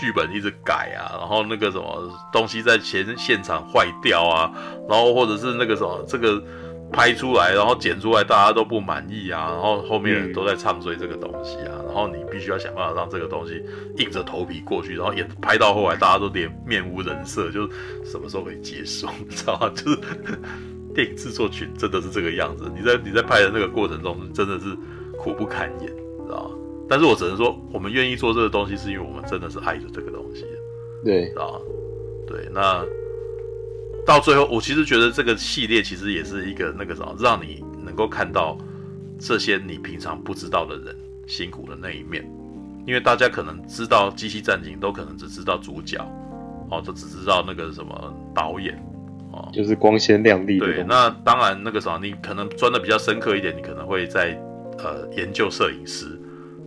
[0.00, 4.50] 剧、嗯、本一直改啊，然后那个什么东西在前现场坏掉啊，
[4.88, 6.42] 然后或者是那个什么这个。
[6.94, 13.62] 拍出来，然后剪出来，大家都不满意啊，然后后面人都在唱衰这个东西啊，嗯、然后你必须要想办法让这个东西
[13.96, 17.68] 硬着头皮过去，然后也拍到后来，大家都脸面无人色，就
[18.04, 19.68] 什么时候可以结束，你知道吗？
[19.74, 19.98] 就是
[20.94, 24.76] 电影制作群真的是这个样子，你在你在拍的那个过程中，真的是
[25.18, 26.56] 苦不堪言，你知道吗？
[26.88, 30.44] 但是我只能说，我们愿意做这个东西，是因为我们真的是爱着这个东西，
[31.04, 31.58] 对，知道吗？
[32.26, 32.84] 对，那。
[34.06, 38.58] 到最后，我其实觉得这个系列其实也是一个那个什么，让你能够看到
[39.18, 42.24] 这些你平常不知道的人辛苦的那一面。
[42.86, 45.98] 因为大家可能知道《机器战警》，都可能只知道主角，
[46.70, 48.74] 哦，都只知道那个什么导演，
[49.32, 50.58] 哦，就是光鲜亮丽。
[50.58, 54.38] 对，那当然那个什么，你可能钻的比较深刻一点，你可能会在
[54.76, 56.20] 呃研究摄影师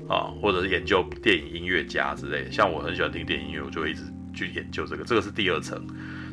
[0.09, 2.51] 啊，或者是研究电影音乐家之类的。
[2.51, 4.01] 像我很喜欢听电影音乐，我就会一直
[4.33, 5.79] 去研究这个，这个是第二层。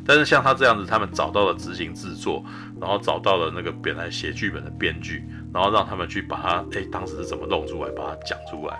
[0.07, 2.45] 但是像他这样子，他们找到了执行制作，
[2.81, 8.79] 然后找到了那个本来写剧本的编剧，然后让他们去把它，哎、欸，当时是怎么弄出来，把它讲出来，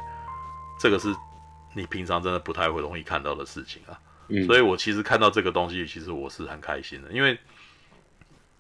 [0.79, 1.09] 这个是
[1.75, 3.99] 你平常真的不太会容易看到的事情啊。
[4.29, 7.39] 嗯、所以我其实看到这个东西，其实我是很开心的，因为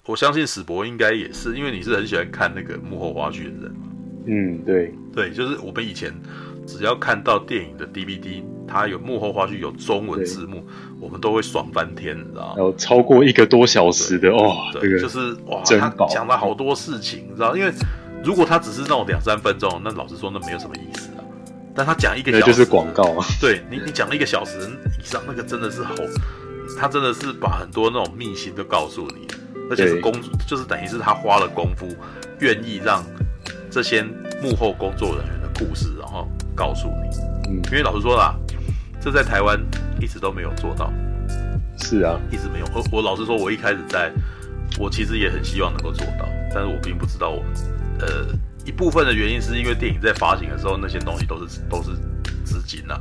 [0.07, 3.88] 我相信史博应该也是，因为你是很喜欢看那个幕后花絮的人嘛。
[4.27, 6.12] 嗯，对，对，就是我们以前。
[6.66, 10.64] 只要看到电影的 DVD，它有幕后花絮，有中文字幕，
[11.00, 12.55] 我们都会爽翻天，你知道吗？
[12.59, 17.57] 有超过一个多小时的哦，对，这个就是哇，他讲了好多事情，你知道？
[17.57, 17.72] 因为
[18.24, 21.24] 如果他只是那种两三分钟，那老实说，那没有什么意思啊。
[21.74, 23.27] 但他讲一个小时，就是广告啊。
[23.40, 24.59] 对你，你讲了一个小时
[24.98, 25.94] 以上，那个真的是好，
[26.79, 29.27] 他真的是把很多那种秘辛都告诉你，
[29.70, 30.12] 而且是工，
[30.46, 31.87] 就是等于是他花了功夫，
[32.38, 33.05] 愿意让
[33.70, 34.03] 这些
[34.42, 36.27] 幕后工作人员的故事，然后。
[36.54, 38.34] 告诉你，嗯，因为老实说啦，
[39.00, 39.58] 这在台湾
[40.00, 40.92] 一直都没有做到。
[41.76, 42.66] 是啊，一直没有。
[42.74, 44.10] 我我老实说，我一开始在，
[44.78, 47.44] 我其实也很希望能够做到，但是我并不知道我，
[47.98, 48.26] 呃，
[48.64, 51.90] 一部分的原因是因为电影在发行的时候，那些东西都是都是
[52.44, 53.00] 资金呐、啊。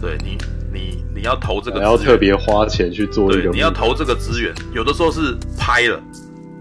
[0.00, 0.36] 对你，
[0.72, 6.00] 你你要投这个，要特别花钱去做一个，你要投这个资源，有的时候是拍了，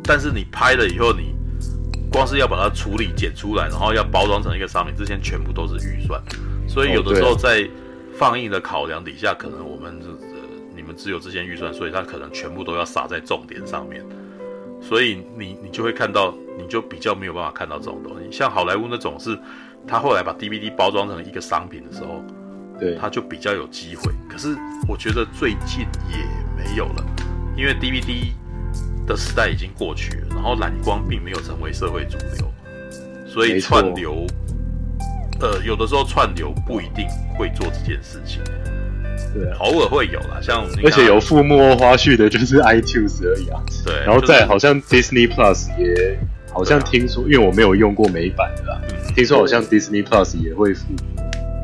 [0.04, 1.38] 但是你拍了以后你。
[2.12, 6.22] 光是要把它处理剪出来，然后要包装成一个商品，之前全部都是预算，
[6.68, 7.68] 所以有的时候在
[8.14, 10.40] 放映的考量底下，可能我们呃
[10.76, 14.04] 你们只有这些预算，所以它可能全部都要撒在重点上面，
[14.82, 18.32] 所以你你就会看到，你就比较没有办法看到这种东西。
[18.32, 19.38] 像好莱坞那种是，
[19.88, 22.24] 他后来把 DVD 包装成一个商品的时候，
[22.80, 24.12] 对，他就比较有机会。
[24.28, 24.56] 可是
[24.88, 26.26] 我觉得最近也
[26.58, 27.06] 没有了，
[27.56, 28.34] 因为 DVD。
[29.10, 32.54] 的时代已经过去了，然后蓝光并没有成为社会主流，
[33.28, 34.28] 所以串流，
[35.42, 38.40] 呃，有的时候串流不一定会做这件事情，
[39.34, 46.16] 对、啊，偶尔会有啦，像而且有附幕后花絮的，就是 iTunes 而已啊，对，然后再好像 Disney Plus 也
[46.54, 50.86] 好像听说，啊、因为我没有用过美版的啦，嗯、听说好像 Disney Plus 也会附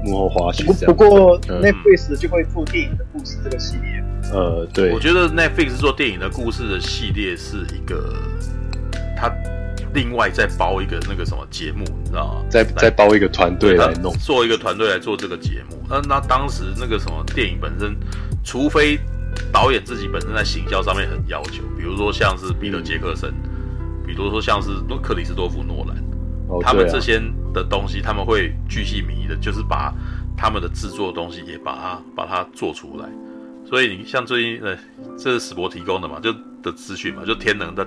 [0.03, 4.03] 幕后花絮，不过 Netflix 就会附电影的故事这个系列。
[4.33, 8.13] 呃，对，我觉得 Netflix 做电影的故事的系列是一个，
[9.15, 9.31] 他
[9.93, 12.45] 另外再包一个那个什么节目，你知道吗？
[12.49, 15.77] 再再包一个团队来弄，做一个团队来做这个节目。
[15.89, 17.95] 那那当时那个什么电影本身，
[18.43, 18.99] 除非
[19.53, 23.31] 导演自己本身在行销上面很要求，比如说像是彼得杰克森，
[24.05, 24.69] 比如说像是
[25.01, 25.95] 克里斯多夫诺兰，
[26.49, 27.21] 哦，他们这些
[27.53, 29.93] 的东西，他们会巨细靡遗的，就是把
[30.35, 33.05] 他们的制作的东西也把它把它做出来。
[33.67, 34.77] 所以你像最近呃，
[35.17, 37.85] 这是史博提供的嘛，就的资讯嘛，就天能的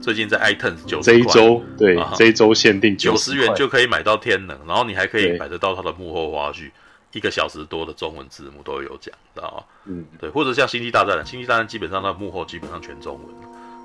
[0.00, 6.70] 最近在 iTunes 九十块，这一周对，啊、这一周限定九十元就可以买到天能，然后你还可以买得到它的幕后花絮，
[7.12, 9.62] 一个小时多的中文字幕都有讲，知道吗？
[9.86, 13.26] 嗯，对，或者像星际大战，星际大战基本上它幕后基本上全中文，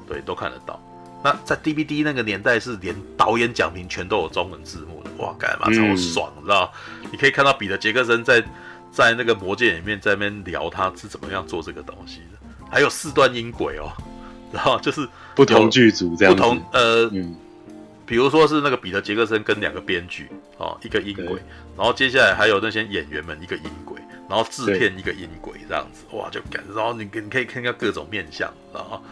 [0.07, 0.81] 对，都看得到。
[1.23, 6.73] 那在 DVD 那个年代是连导演讲评全都有中文字幕的，哇，干嘛超爽，嗯、你知道？
[7.11, 8.43] 你可以看到彼得杰克森在。
[8.95, 13.91] 在那个魔界里面，在那边聊他是怎么样做这个东西的，还有四段音轨哦，
[14.53, 15.05] 然后就是
[15.35, 17.35] 不同剧组这样，不同呃，嗯，
[18.05, 21.41] 比如说是那个彼得杰克森跟两个编剧哦，一个音轨，
[21.75, 29.03] 然后接下来还有那些演员们一个音轨，然后制片一个音轨这样子，哇，就感，然后你你可以看到各种面相，然后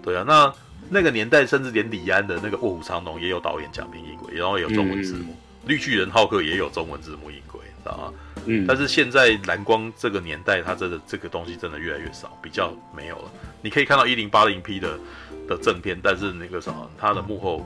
[0.00, 0.54] 对啊，那
[0.88, 5.32] 那个年代甚至连李安的那个卧虎藏龙也有导演讲评音轨，然后也有中文字幕。
[5.32, 5.36] 嗯。
[5.66, 8.12] 绿巨人浩克也有中文字幕音轨，知道吗？
[8.46, 13.24] 嗯，但是现在蓝光这个年代，它真的这个东西真的越来越少，比较没有了。
[13.62, 14.98] 你可以看到一零八零 P 的
[15.48, 17.64] 的正片，但是那个什么，它的幕后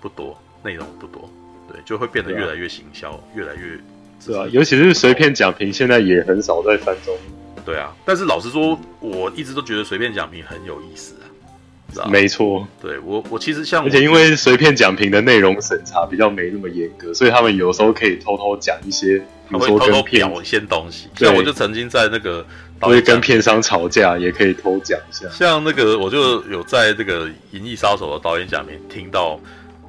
[0.00, 1.30] 不多，内容不多，
[1.72, 3.78] 对，就会变得越来越行销，啊、越来越
[4.20, 7.16] 是啊，尤其是随便讲评，现在也很少在翻中。
[7.64, 12.06] 对啊，但是老实说，我一直都觉得随便讲评很有意思啊。
[12.08, 21.08] 没错，对我我其实像，而且因为随便讲评的内容审查比较没那么严格，所以他们有时候可以偷偷讲一些，比如说偷偷表一些东西。
[21.16, 22.44] 像我就曾经在那个，
[22.80, 25.28] 会跟片商吵架，也可以偷讲一下。
[25.30, 29.38] 像那个，我就有在这个《银翼杀手》的导演讲面听到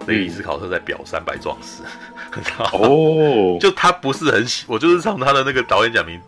[0.02, 1.84] 那个伊斯考特在表三百壮士，
[2.72, 6.20] 哦， 就他不是很喜，我就是从他的那个导演讲明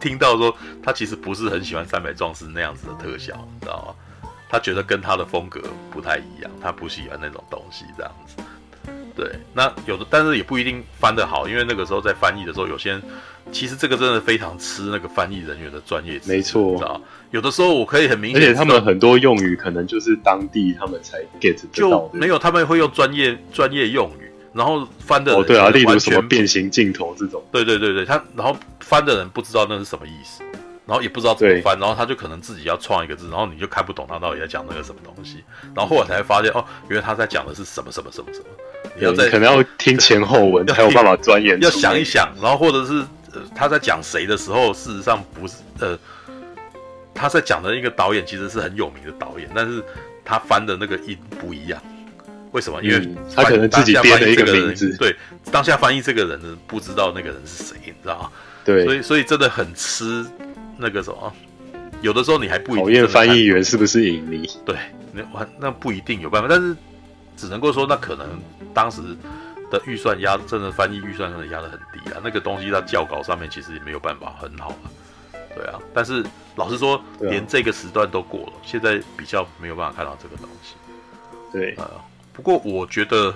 [0.00, 4.28] 听到说，他其实不是很喜欢三百壮士那样子的特效，你知道吗？
[4.50, 5.60] 他觉得跟他的风格
[5.90, 8.36] 不太一样，他不喜欢那种东西这样子。
[9.16, 13.02] 对，那有的，但是也不一定翻得好，因为那个时候在翻译的时候，有些人
[13.52, 16.32] 其实这个真的非常吃那个翻译人员的专业知识。
[16.32, 17.00] 没错，知道
[17.30, 30.42] 有的时候我可以很明显，而且他们很多用语可能就是当地他们才 get 得到的，没有他们会用专业专业用语，然后翻的人哦，对啊，例如什么变形镜头这种，对对对对，他然后翻的人不知道那是什么意思。
[30.86, 35.42] 然后也不知道怎么翻，然后他就可能自己要创一个字，然后你就看不懂他到底在讲那个什么东西。
[35.74, 38.44] 然后后来才发现，哦，原来他在讲的是什么什么什么什么。
[38.96, 41.60] 你要在可能要听前后文才有办法钻研。
[41.60, 45.98] 要想一想，然后或者是呃他在讲谁的时候，事实上不是呃
[47.14, 49.82] 他在讲的一个导演其实是很有名的导演，但是
[50.24, 51.82] 他翻的那个音不一样。
[52.52, 52.82] 为什么？
[52.82, 54.96] 因为、嗯、他可能自己编了一个名字。
[54.96, 55.14] 对，
[55.50, 58.30] 当下翻译这个人呢，不知道那个人是谁，你知道吗？
[58.64, 60.24] 对，所以所以真的很吃。
[60.76, 61.32] 那个什么，
[62.02, 64.50] 有的时候你还不一定讨厌翻译员是不是影迷？
[64.66, 64.74] 对，
[65.12, 65.22] 那
[65.60, 66.74] 那不一定有办法，但是
[67.36, 68.40] 只能够说，那可能
[68.72, 69.02] 当时
[69.70, 72.20] 的预算压，真的翻译预算真的压得很低啊。
[72.22, 74.86] 那个东西在教稿上面其实也没有办法很好啊。
[75.54, 76.24] 对啊，但是
[76.56, 80.74] 老实说，连这个时段都过了，现在比较没有办法看到这个东西。
[81.52, 81.90] 对啊，
[82.32, 83.34] 不过我觉得，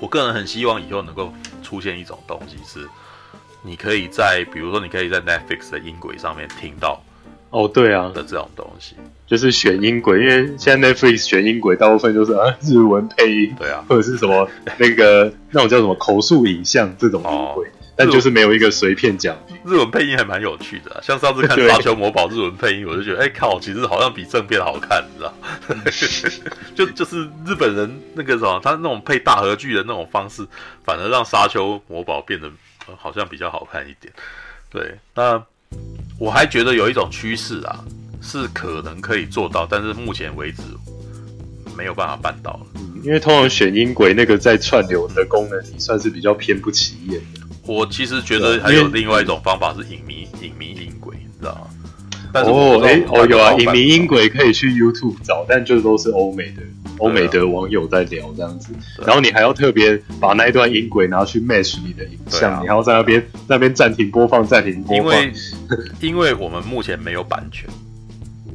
[0.00, 2.88] 我个人很希望以后能够出现一种东西是。
[3.64, 7.00] 你可以在，比如说，你可以在 Netflix 的音轨上面听到，
[7.52, 19.36] 哦，对啊的这种东西，就是选音轨，因为现在 Netflix 选音轨大部分就是啊日文配音，对啊，或者是什么那个那种叫什么口述影像这种音轨，哦、但就是没有一个随便讲。
[19.64, 25.34] 日文配音还蛮有趣的、啊，像上次看《沙丘魔堡》日文配音，我就觉得，哎靠，其实好像比正片好看，你知道？
[26.74, 30.46] 就就是日本人那个什么，他那种配大合剧的那种方式，
[30.84, 32.50] 反而让《沙丘魔堡》变得。
[32.98, 34.12] 好像比较好看一点，
[34.68, 34.98] 对。
[35.14, 35.40] 那
[36.18, 37.84] 我还觉得有一种趋势啊，
[38.20, 40.62] 是可能可以做到，但是目前为止
[41.76, 42.60] 没有办法办到了。
[42.76, 47.40] 嗯，因为通常选音轨那个在串流的功能，你算是比较偏不起眼的。
[47.66, 52.40] 我其实觉得还有另外一种方法是影迷影迷音轨，你知道吗？
[52.40, 56.62] 哦，哎、欸，哦，有啊，影迷音轨可以去 YouTube 找，但就都是欧美的。
[57.02, 64.96] 欧美的网友在聊这样子，啊、然后你还要特别把那一段音轨拿去 match 你的影像，啊、你还要在那边那边暂停播放，暂停播放。
[64.98, 65.32] 因为
[66.00, 67.68] 因为我们目前没有版权，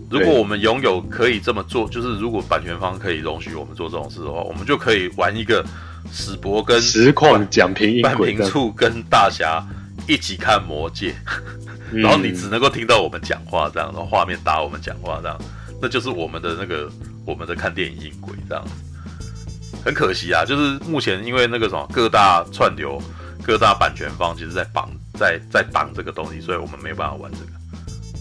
[0.09, 5.65] 如果我们拥有可以这么做，就是如果版权方可以容许我们做这种事的话，我们就可以玩一个
[6.09, 9.61] 史博跟实况讲评音轨，半瓶醋跟大侠
[10.07, 11.13] 一起看魔戒，
[11.91, 15.37] 嗯、然后你只能够听到我们讲话这样，然后画面打我们讲话这样，
[15.81, 16.89] 那就是我们的那个。
[17.27, 18.71] 我们的看电影音轨这样子，
[19.83, 23.01] 很可惜啊，就是目前因为那个什么各大串流、
[23.43, 27.51] 各大版权方其实在绑在在绑这个东西，所以我们没有办法玩这个。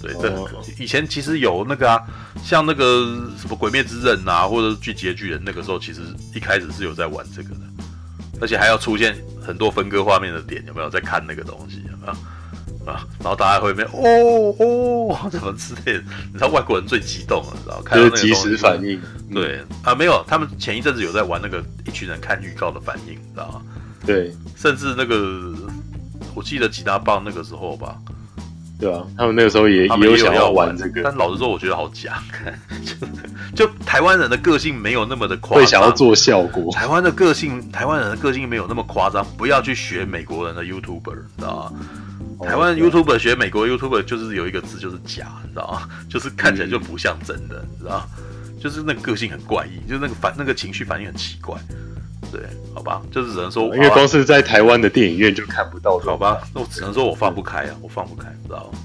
[0.03, 0.75] 对，这很可惜。
[0.83, 2.03] 以前其实有那个啊，
[2.43, 3.05] 像那个
[3.39, 6.01] 什么《鬼灭之刃》啊，或者是《进击的巨人》，那个时候其实
[6.35, 7.61] 一开始是有在玩这个的，
[8.41, 11.77] 而且还要出现很多分割画面的点，有没有在看那个东西？
[11.89, 12.13] 有没有？
[12.87, 16.05] 啊，然后大家会没哦哦，怎么之类的？
[16.33, 19.01] 你知道外国人最激动了，知道看到那个即时反应。
[19.35, 23.63] 对啊，没有，他们前一阵子有在玩那个一群人看预告的反应，你知道吗？
[24.07, 25.53] 对，甚至那个
[26.35, 27.97] 我记得吉他棒那个时候吧，
[28.79, 32.23] 对啊，他们那个时候也也有想要玩这个，但老实说，我觉得好假，
[33.55, 36.73] 就就台湾人的个性没有那么的夸张，会想要做效果。
[36.73, 42.47] 台湾的个性，台湾人的个性没有那么夸张，不要去学美国人的 YouTuber，知道吗？
[42.47, 45.89] 台湾 YouTuber 学美国 YouTuber 就是有一个字，就是假，你知道吗？
[46.11, 48.07] 就是看起来就不像真的，你知道？
[48.61, 51.57] 就是那个个性很怪异，就是那个反那个情绪反应很奇怪。
[52.33, 52.41] 对，
[52.75, 56.39] 好吧，就是只能说，因为光是在台湾的电影院就看不到，好吧？
[56.55, 58.79] 那我只能说我放不开啊，我放不开，你知道吗？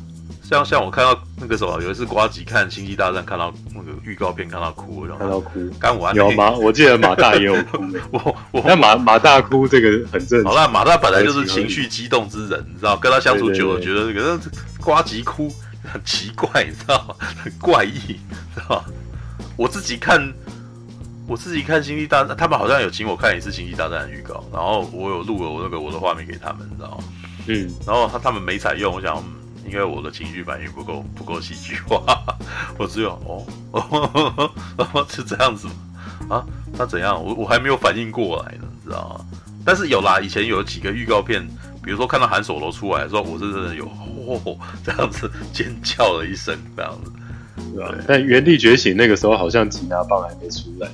[0.43, 5.51] 像像我看到那个什么，有一次瓜吉看《星际大战》，看到那个预告片，看到哭，然后看到哭。
[5.79, 7.77] 刚完有马，我记得马大也有哭。
[8.11, 10.51] 我我那马马大哭这个很正常。
[10.51, 14.37] 好了，马大本来就是情绪激动之人，你知道，跟他相处久了，觉得这个
[14.81, 15.49] 瓜吉哭
[15.89, 17.15] 很奇怪，你知道吗？
[17.41, 18.19] 很怪异，
[18.53, 18.83] 知道吗？
[19.55, 20.21] 我自己看，
[21.31, 27.03] 我自己看《星际大战》，他们好像有请我看一次《星际大战》的预告，然后我有录了我那个我的画面给他们，你知道吗？
[27.47, 29.23] 嗯，然后他他们没采用，我想。
[29.63, 32.03] 应该我的情绪反应不够不够戏剧化，
[32.79, 35.67] 我只有哦哦，哦， 是这样子
[36.27, 36.37] 吗？
[36.37, 37.23] 啊，那怎样？
[37.23, 39.39] 我我还没有反应过来呢，你知道吗？
[39.63, 41.47] 但是有啦，以前有几个预告片，
[41.83, 47.11] 比如说看到韩索罗出来的时候，我是真的有哦这样子尖叫了一声，这样子，
[47.75, 47.95] 对吧？
[48.07, 50.89] 但原地觉醒那个时候好像吉拿棒还没出来，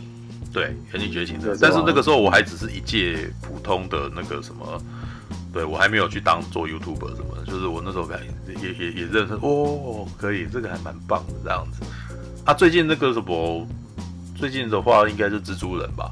[0.58, 4.82] 对，原力觉醒这个，但是那个时候我还只是一介普通的那个什么。
[5.53, 11.84] 对，我还没有去当做 YouTuber 什么的，就是我那时候感觉也也也认识哦，可以，这个还蛮棒的这样子。
[12.43, 13.68] 啊，最近那个什么，
[14.36, 16.12] 最近的话应该是蜘蛛人吧？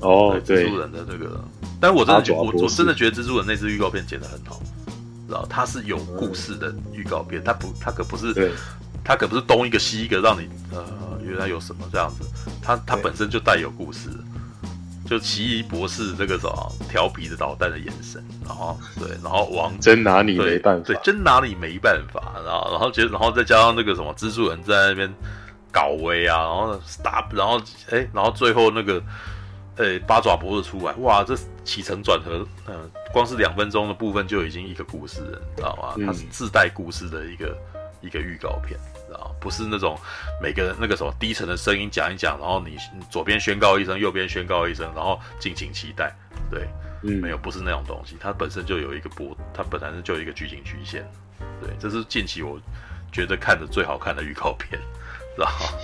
[0.00, 1.42] 哦，对，蜘蛛人的这个，
[1.80, 4.60] 但我真的觉，我我真的觉得蜘蛛人那支预告片剪得很好，
[5.26, 5.44] 知道？
[5.50, 8.52] 它是有故事的预告片，它不，它可不是，对，
[9.08, 10.84] 它可不是东一个西一个，让你呃，
[11.22, 12.28] 原来有什么这样子，
[12.62, 14.10] 它它本身就带有故事。
[15.06, 25.10] 就奇异博士这个什么调皮的捣蛋的眼神，然后对，然后王真拿你没办法，对，真拿你没办法，然后然后觉得，然后再加上那个什么蜘蛛人在那边
[25.72, 29.02] 搞威啊，然后打，然后哎，然后最后那个
[29.78, 31.34] 哎八爪博士出来，哇，这
[31.64, 35.94] 起承转合，嗯、呃，光是两分钟的部分就已经一个故事了，你知道吗？
[36.06, 37.56] 它是自带故事的一个
[38.02, 38.78] 一个预告片。
[39.18, 39.98] 啊，不是那种
[40.40, 42.76] 每个人那个什么低沉的声音讲一讲，然后你
[43.10, 46.14] 左边宣告一声，右边宣告一声，然后敬请期待。
[46.50, 46.66] 对，
[47.02, 51.06] 嗯，没有，不是那种东西，它本身就有一个波，它本来就有一个剧情曲线。
[51.60, 52.58] 对，这是近期我
[53.12, 54.80] 觉得看的最好看的预告片，
[55.36, 55.76] 然后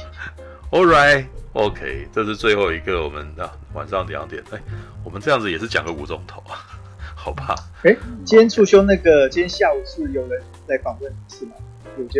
[0.71, 4.61] All right，OK，这是最后一个，我们啊晚上两点，哎，
[5.05, 6.67] 我们这样子也是讲个五钟头啊，
[7.15, 7.55] 好吧？
[7.85, 11.53] 哎，今天促修那个，今天下午是有人在访问，是吗？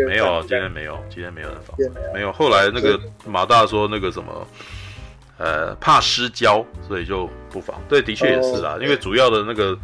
[0.07, 1.77] 没有，今天没有，今天没有人访，
[2.13, 2.31] 没有。
[2.31, 4.47] 后来那个马大说那个什么，
[5.37, 7.81] 呃，怕失焦，所以就不访。
[7.89, 9.77] 对，的确也是啦，因为主要的那个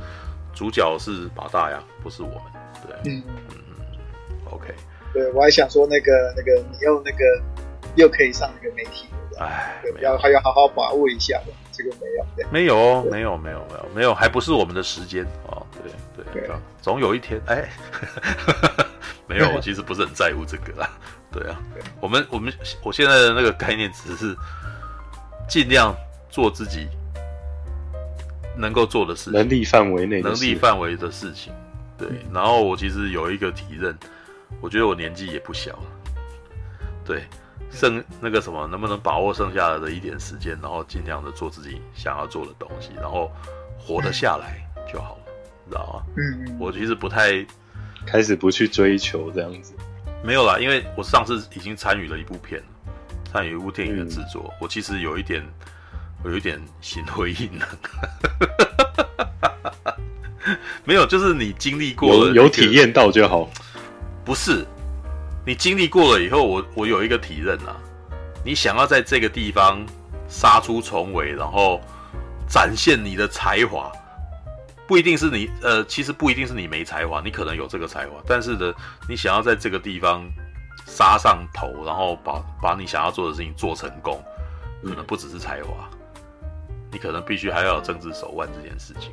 [0.54, 2.42] 主角是马大呀，不是我们。
[2.88, 3.24] 对，嗯。
[3.50, 3.86] 嗯嗯
[4.52, 4.74] ，OK。
[5.14, 7.42] 对，我还想说那个那个你又那个
[7.96, 11.38] 又可以上那个媒体，哎，要还要好好把握一下。
[11.46, 11.52] 的，
[11.82, 11.96] 这个
[12.52, 15.66] 没有，没有，没有，没有，没有，没有，还不是我们的时间哦。
[15.72, 17.68] 对对对，总有一天，哎。
[19.28, 20.90] 没有，我其实不是很在乎这个啦。
[21.32, 21.58] 对啊，
[22.02, 22.54] 我们我们
[22.84, 24.36] 我现在的那个概念只是
[25.48, 25.96] 尽量
[26.30, 26.90] 做自己
[28.58, 31.54] 能够做的事情，能力范围内能力范围的事情。
[31.98, 33.98] 对，然后我其实有一个体认，
[34.60, 35.84] 我觉得我年纪也不小了。
[37.06, 37.24] 对，
[37.70, 43.32] 剩那个什么，能不能把握剩下的一点时间，然后尽量的做自己想要做的东西，然后
[43.78, 45.22] 活得下来就好了，
[45.70, 46.04] 知道吗？
[46.18, 47.46] 嗯嗯，我其实不太。
[48.04, 49.76] 开始不去追求这样子，
[50.24, 52.60] 没有啦，因为我上次已经参与了一部片，
[53.32, 55.48] 参与一部电影的制作，嗯、我其实有一点，
[56.24, 57.68] 我有一点心灰意冷。
[60.84, 63.48] 没有，就是你经历过有体验到就好。
[64.26, 64.66] 不是，
[65.46, 67.76] 你经历过了以后，我我有一个体认啊，
[68.46, 69.84] 你想要在这个地方
[70.28, 71.82] 杀出重围，然后
[72.48, 73.92] 展现你的才华。
[74.88, 78.74] 不一定是你，呃，其实不一定是你没才华，你可能有这个才华，但是呢，
[79.08, 80.30] 你想要在这个地方
[80.86, 84.22] 杀上头，然后把把你想要做的事情做成功，
[84.84, 85.90] 可能不只是才华，
[86.92, 89.12] 你可能必须还要有政治手腕这件事情，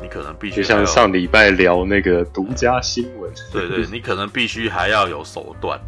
[0.00, 5.80] 你可能必须就像上礼拜聊那个独家新闻，对对， 你可能必须还要有手段，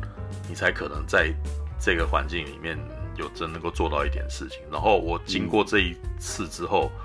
[0.49, 1.33] 你才可能在
[1.79, 2.79] 这个环境里面
[3.17, 4.59] 有真能够做到一点事情。
[4.71, 6.91] 然后我经过这一次之后。
[6.99, 7.01] 嗯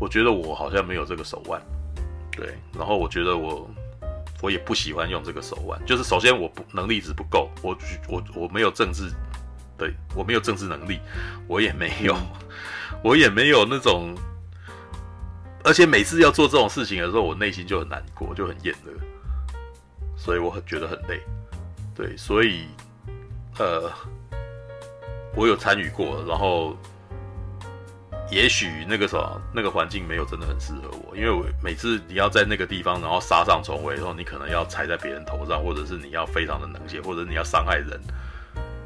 [0.00, 1.60] 我觉得我好像没有这个手腕，
[2.30, 3.68] 对，然后我觉得我
[4.40, 7.76] 我也不喜欢用这个手腕，就是首先我不能力值不够，我
[8.06, 9.10] 我我没有政治，
[9.76, 11.00] 对，我没有政治能力，
[11.48, 12.16] 我也没有，
[13.02, 14.14] 我也没有那种，
[15.68, 18.90] 而且每次要做这种事情的时候，我内心就很难过，就很厌恶，
[20.16, 21.20] 所以我很觉得很累，
[21.94, 22.64] 对，所以
[23.58, 23.92] 呃，
[25.36, 26.76] 我有参与过，然后。
[28.30, 37.98] 也许那个什么，那个环境没有真的很适合我，因为我每次你要在那个地方，然后杀上重围，然后你可能要踩在别人头上，或者是你要非常的冷血，或者你要伤害人，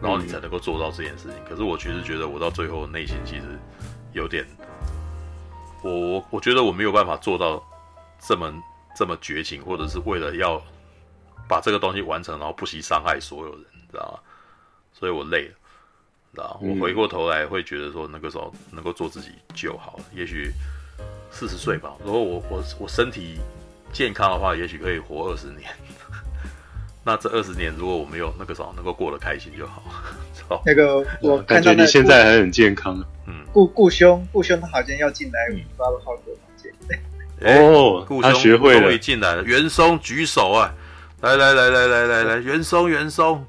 [0.00, 1.34] 然后你才能够做到这件事情。
[1.44, 3.58] 可是我其实觉得，我到最后内心其实
[4.12, 4.46] 有点，
[5.82, 7.62] 我我我觉得我没有办法做到
[8.20, 8.52] 这么
[8.96, 10.62] 这么绝情，或者是为了要
[11.48, 14.18] 把这个东西完成，然后不惜伤害所有人，知道吗？
[14.92, 15.54] 所以我累了，
[16.34, 16.60] 知道吗？
[16.62, 20.04] 我回过头来会觉得说，那个时候能够做自己就好了。
[20.14, 20.52] 也许
[21.30, 23.38] 四十岁吧，如果我我我身体
[23.92, 25.68] 健康的话，也许可以活二十年。
[27.04, 29.82] 那这二十年，如果我没有那个时候能够过得开心就好。
[30.64, 33.02] 那个我看到感觉你现在还很健康。
[33.26, 35.38] 嗯，顾顾兄，顾兄他好像要进来
[35.76, 36.72] 八号房间。
[37.40, 39.42] 哦，顾兄学会了，终于进来了。
[39.44, 40.72] 袁松举手啊！
[41.22, 43.44] 来来来来来来来，袁松袁松，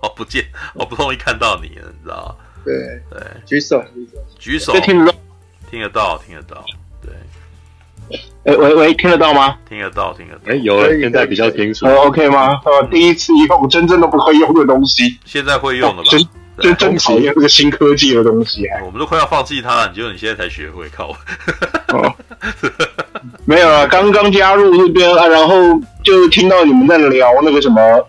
[0.00, 0.44] 好 不见，
[0.76, 2.44] 好不容易看到你了，你知道吗？
[2.64, 2.74] 对
[3.10, 5.18] 对，举手举手，举手，听得到，
[5.70, 6.64] 听得到，听得到。
[8.44, 9.58] 哎，喂喂，听得到吗？
[9.68, 10.52] 听得到，听得到。
[10.52, 11.86] 哎，有了，现在比较清楚。
[11.86, 12.60] 呃，OK 吗？
[12.64, 16.08] 呃，第一次用真正都不会用的东西，现在会用了吧？
[16.60, 21.08] 真真讨厌这个新科技的东西，我们都快要放弃它了，结果你现在才学会，靠！
[21.92, 22.14] 哦，
[23.44, 25.54] 没有啊，刚刚加入这边啊，然后
[26.02, 28.06] 就听到你们在聊那个什么，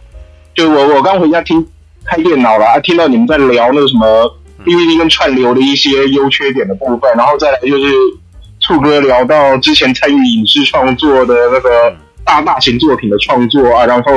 [0.55, 1.65] 就我我刚回家听
[2.05, 7.93] 开电脑了啊，听到你们在聊那个什么 DVD 跟串流的一些优缺点的部分，然后再来就是。
[8.67, 11.95] 兔哥聊到之前参与影视创作的那个
[12.25, 14.11] 大大型作品的创作啊，然后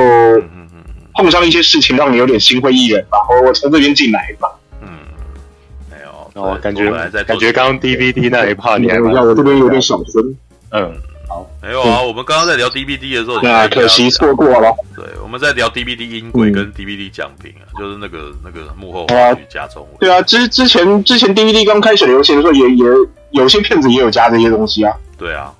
[1.15, 3.17] 碰上一些事情让你有点心灰意冷吧。
[3.29, 4.49] 我我从这边进来吧。
[4.81, 4.87] 嗯，
[5.89, 6.31] 没有。
[6.33, 6.91] 那我，感觉
[7.23, 10.35] 感觉刚刚 DVD 那一 part 你还让我这边有点小声。
[10.71, 10.93] 嗯，
[11.27, 11.49] 好。
[11.61, 14.75] 没有啊，我们刚刚在聊 DVD 的时候，那可惜错过了。
[14.95, 19.91] 对，我们在聊 DVD 音轨跟 DVD 奖品啊，就是那个那个幕后花絮加中文。
[19.99, 22.85] 对啊，之之前之前 DVD 刚开始流行的时候，也也。
[23.33, 24.93] 有些片子也有加这些东西啊。
[25.17, 25.51] 对啊，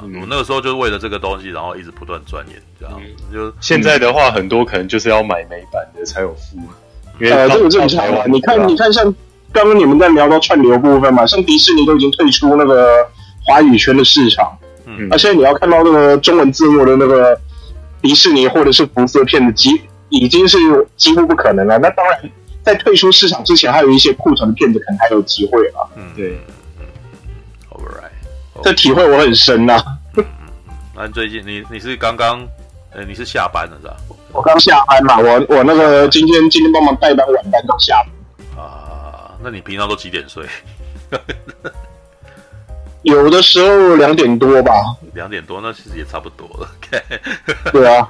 [0.00, 3.34] 我那个时候就是为了这个东西，然后一直不断钻研，这样子。
[3.34, 6.58] 就现在的话，很多可能就是要买美版的才有附。
[7.20, 8.24] 呃，这个正常啊。
[8.26, 9.04] 你看，你看，像
[9.52, 13.04] 刚刚你们在聊到串流部分嘛，像迪士尼都已经退出那个
[13.44, 17.38] 华语圈的市场，嗯，而且你要看到那个中文字幕的那个
[18.00, 19.80] 迪士尼或者是福斯的片子，几
[20.10, 20.58] 已经是
[20.96, 21.78] 几乎不可能了。
[21.78, 22.20] 那当然，
[22.62, 25.82] 在退出市场之前，还有一些库存的片子可能还有机会啊。
[25.96, 26.38] 嗯，对。
[28.62, 29.84] 这体会我很深呐、啊。
[30.16, 30.48] 嗯嗯，
[30.94, 32.40] 那最近你你是刚刚，
[32.92, 33.96] 呃，你是下班了是吧？
[34.32, 38.64] 我刚下班嘛，我我那个今天今天帮忙代班晚班刚下班。
[38.64, 40.44] 啊，那你平常都几点睡？
[43.02, 44.72] 有的时候两点多吧。
[45.14, 46.68] 两点多，那其实也差不多了。
[47.72, 48.06] 对啊，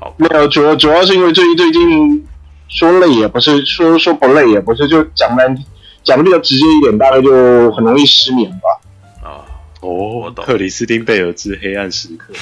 [0.00, 2.26] 好，没有主要主要是因为最最近
[2.68, 5.54] 说累也不是，说说不累也不是，就讲难
[6.02, 8.79] 讲的比较直接一点，大概就很容易失眠吧。
[9.80, 12.32] 哦，克里斯汀贝尔之黑暗时刻。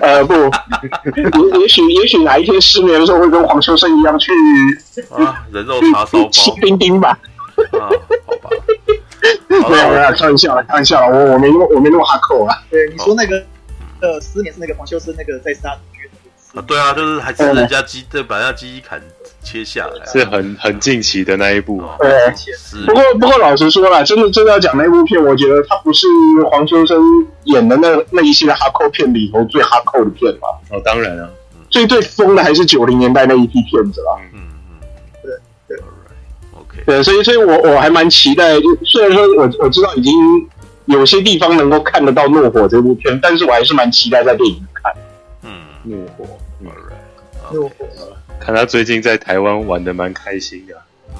[0.00, 4.32] 呃，不，也也许也许哪一天失眠的时候会跟黄秋生一样去
[5.10, 7.18] 啊，人肉叉烧包，吃丁丁吧。
[7.72, 7.88] 啊，
[8.26, 8.50] 好吧。
[9.48, 12.54] 没有没有，开玩笑了，开玩笑了，我我没那么我没那么哈扣啊。
[12.70, 13.42] 对，你说那个
[14.00, 16.64] 呃，失眠是那个黄秋生那个在杀主角啊？
[16.66, 19.00] 对啊，就是还是人家鸡，对，把人家鸡砍。
[19.44, 22.10] 切下来是很很近期的那一部，对。
[22.86, 26.06] 不过不过老实说了，真的真的要讲那部片，我觉得它不是
[26.50, 26.98] 黄秋生
[27.44, 30.48] 演的那那一系列哈扣片里头最哈扣的片吧？
[30.70, 31.30] 哦，当然了，
[31.68, 34.16] 最最疯的还是九零年代那一批片子啦。
[34.32, 34.40] 嗯
[34.70, 34.80] 嗯，
[35.22, 35.32] 对
[35.68, 35.84] 对
[36.58, 36.82] ，OK。
[36.86, 40.12] 对，所以所以我我还蛮期待，就虽然说我我知道已经
[40.86, 44.92] 有些地方能够看得到《怒火》这部片，但是我还是蛮期待在电影看。
[45.42, 45.50] 嗯，
[45.84, 46.24] 怒火，
[46.60, 46.66] 嗯，
[47.52, 47.74] 怒火。
[48.44, 50.76] 看他最近在台湾玩的蛮开心的。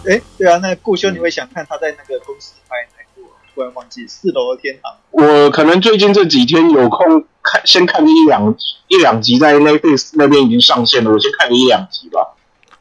[0.06, 3.30] 哎，对啊，那顾兄，你会想看他在那个公司拍哪部？
[3.54, 4.94] 突然忘记四楼的天堂。
[5.10, 8.54] 我可能最近这几天有空看，先看一两
[8.88, 12.36] 一两集，在 Netflix 那边已经上线了，我先看一两集吧。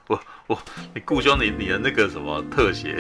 [0.08, 0.60] 我我，
[0.94, 2.98] 你顾兄，你你的那个什么特写，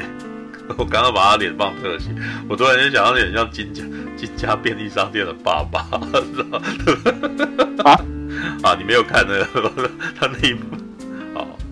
[0.77, 2.05] 我刚刚把他脸放特写，
[2.47, 3.83] 我突然间想到有点像金家
[4.15, 5.81] 金家便利商店的爸爸，
[7.83, 7.99] 啊
[8.63, 9.71] 啊，你没有看那个
[10.17, 10.77] 他那一部。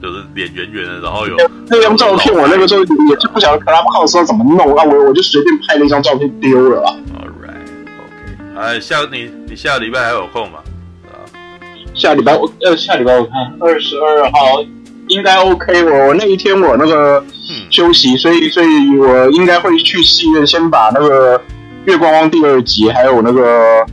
[0.01, 1.35] 就是脸圆圆的，然后有
[1.67, 6.95] 那张照片，我那个时候也就不晓得 Clubhouse 要怎么弄，那我我就随便拍了一张照片丢了啊。
[7.13, 10.59] All right，OK，哎，下你你下个礼拜还有空吗？
[11.05, 11.13] 啊，
[11.93, 14.63] 下礼拜我呃下礼拜我看二十二号
[15.07, 17.23] 应该 OK，我我那一天我那个
[17.69, 21.39] 休息，所以所以我应该会去戏院先把那个
[21.85, 23.85] 月光光第二集还有那个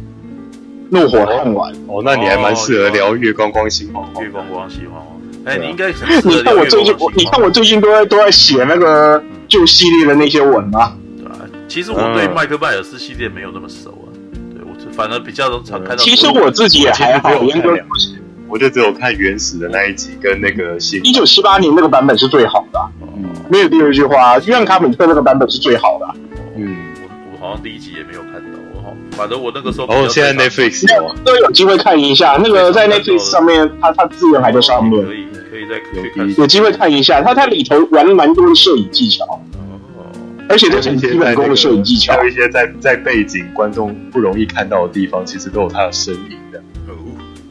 [0.90, 1.70] 怒火看完。
[1.86, 5.07] 哦，那你还蛮适合聊月光光心慌慌，月光光心慌慌。
[5.48, 10.94] 哎，你应该你看我最近，你看我最近都在都在写那个旧系列的那些文啊。
[11.16, 14.12] 对啊，其实我对麦克迈尔斯系列没有那么熟啊。
[14.54, 15.96] 对我反而比较常看到。
[15.96, 17.74] 其实我自己也还好，严格
[18.46, 21.00] 我就只有看原始的那一集跟那个新。
[21.04, 22.80] 一九七八年那个版本是最好的，
[23.16, 24.38] 嗯没有第二句话。
[24.40, 26.06] 约翰卡本特那个版本是最好的。
[26.56, 30.86] 嗯，我我好像第一集也没有看到，我好反正我那个时候哦，现在 Netflix
[31.22, 32.38] 都有机会看一下。
[32.42, 35.26] 那个在 Netflix 上面，它它资源还在上面，可以
[35.68, 37.20] 再去看，有机会看一下。
[37.22, 39.40] 它它里头玩蛮多的摄影技巧，哦，
[40.48, 46.58] 而且都是基本功的摄影技巧，还有一些在在背景观众不容易看到的地方，其实都有他的身影的。
[46.86, 46.94] 哦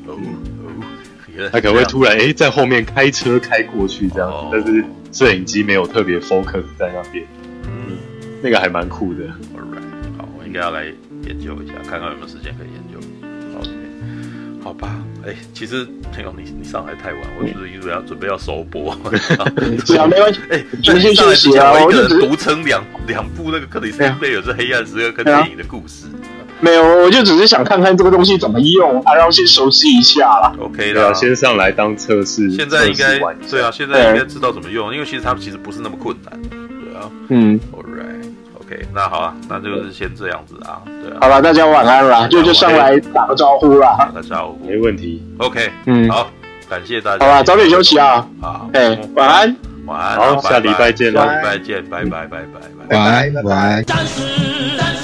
[0.07, 0.17] 哦
[0.63, 7.25] 哦，他可能会突然哎在后面开车开过去这样，但是摄影机没有特别 focus 在那边。
[7.63, 7.97] 嗯，
[8.41, 9.27] 那个还蛮酷的。
[10.17, 10.85] 好，我应该要来
[11.25, 12.99] 研究一下，看看有没有时间可以研究。
[13.57, 13.69] OK，
[14.63, 15.03] 好吧。
[15.27, 18.97] 哎，其实朋友，你你上来太晚，我就是因为要准备要收播。
[19.85, 20.39] 对啊，没关系。
[20.49, 21.73] 哎，你先休息啊。
[21.73, 26.05] 我一个人独撑两两部那个克里斯汀贝尔是黑暗时刻跟电影的故事。
[26.61, 30.55] 没有，我就只是想看看这个东西怎么用，啊，然后先熟悉一下啦。
[30.59, 32.49] OK 的，先上来当测试。
[32.49, 33.19] 现在应该
[33.49, 36.41] 对啊，现在应该知道怎么用，因为其实它其实不是那么困难。
[36.49, 37.59] 对啊，嗯。
[38.67, 40.81] OK，那好了，那就是先这样子啊。
[41.01, 43.95] 对啊，好了，大家晚安啦，就就上来打个招呼啦。
[43.97, 45.23] 打个招呼，没问题。
[45.37, 46.29] OK，嗯，好，
[46.69, 47.25] 感谢大家。
[47.25, 48.27] 好吧，早点休息啊。
[48.41, 49.55] 好，哎，晚安，
[49.85, 50.17] 晚安。
[50.17, 51.25] 好，下礼拜见了。
[51.25, 52.39] 下礼拜见，拜拜，拜拜，
[52.89, 54.96] 拜拜，拜拜。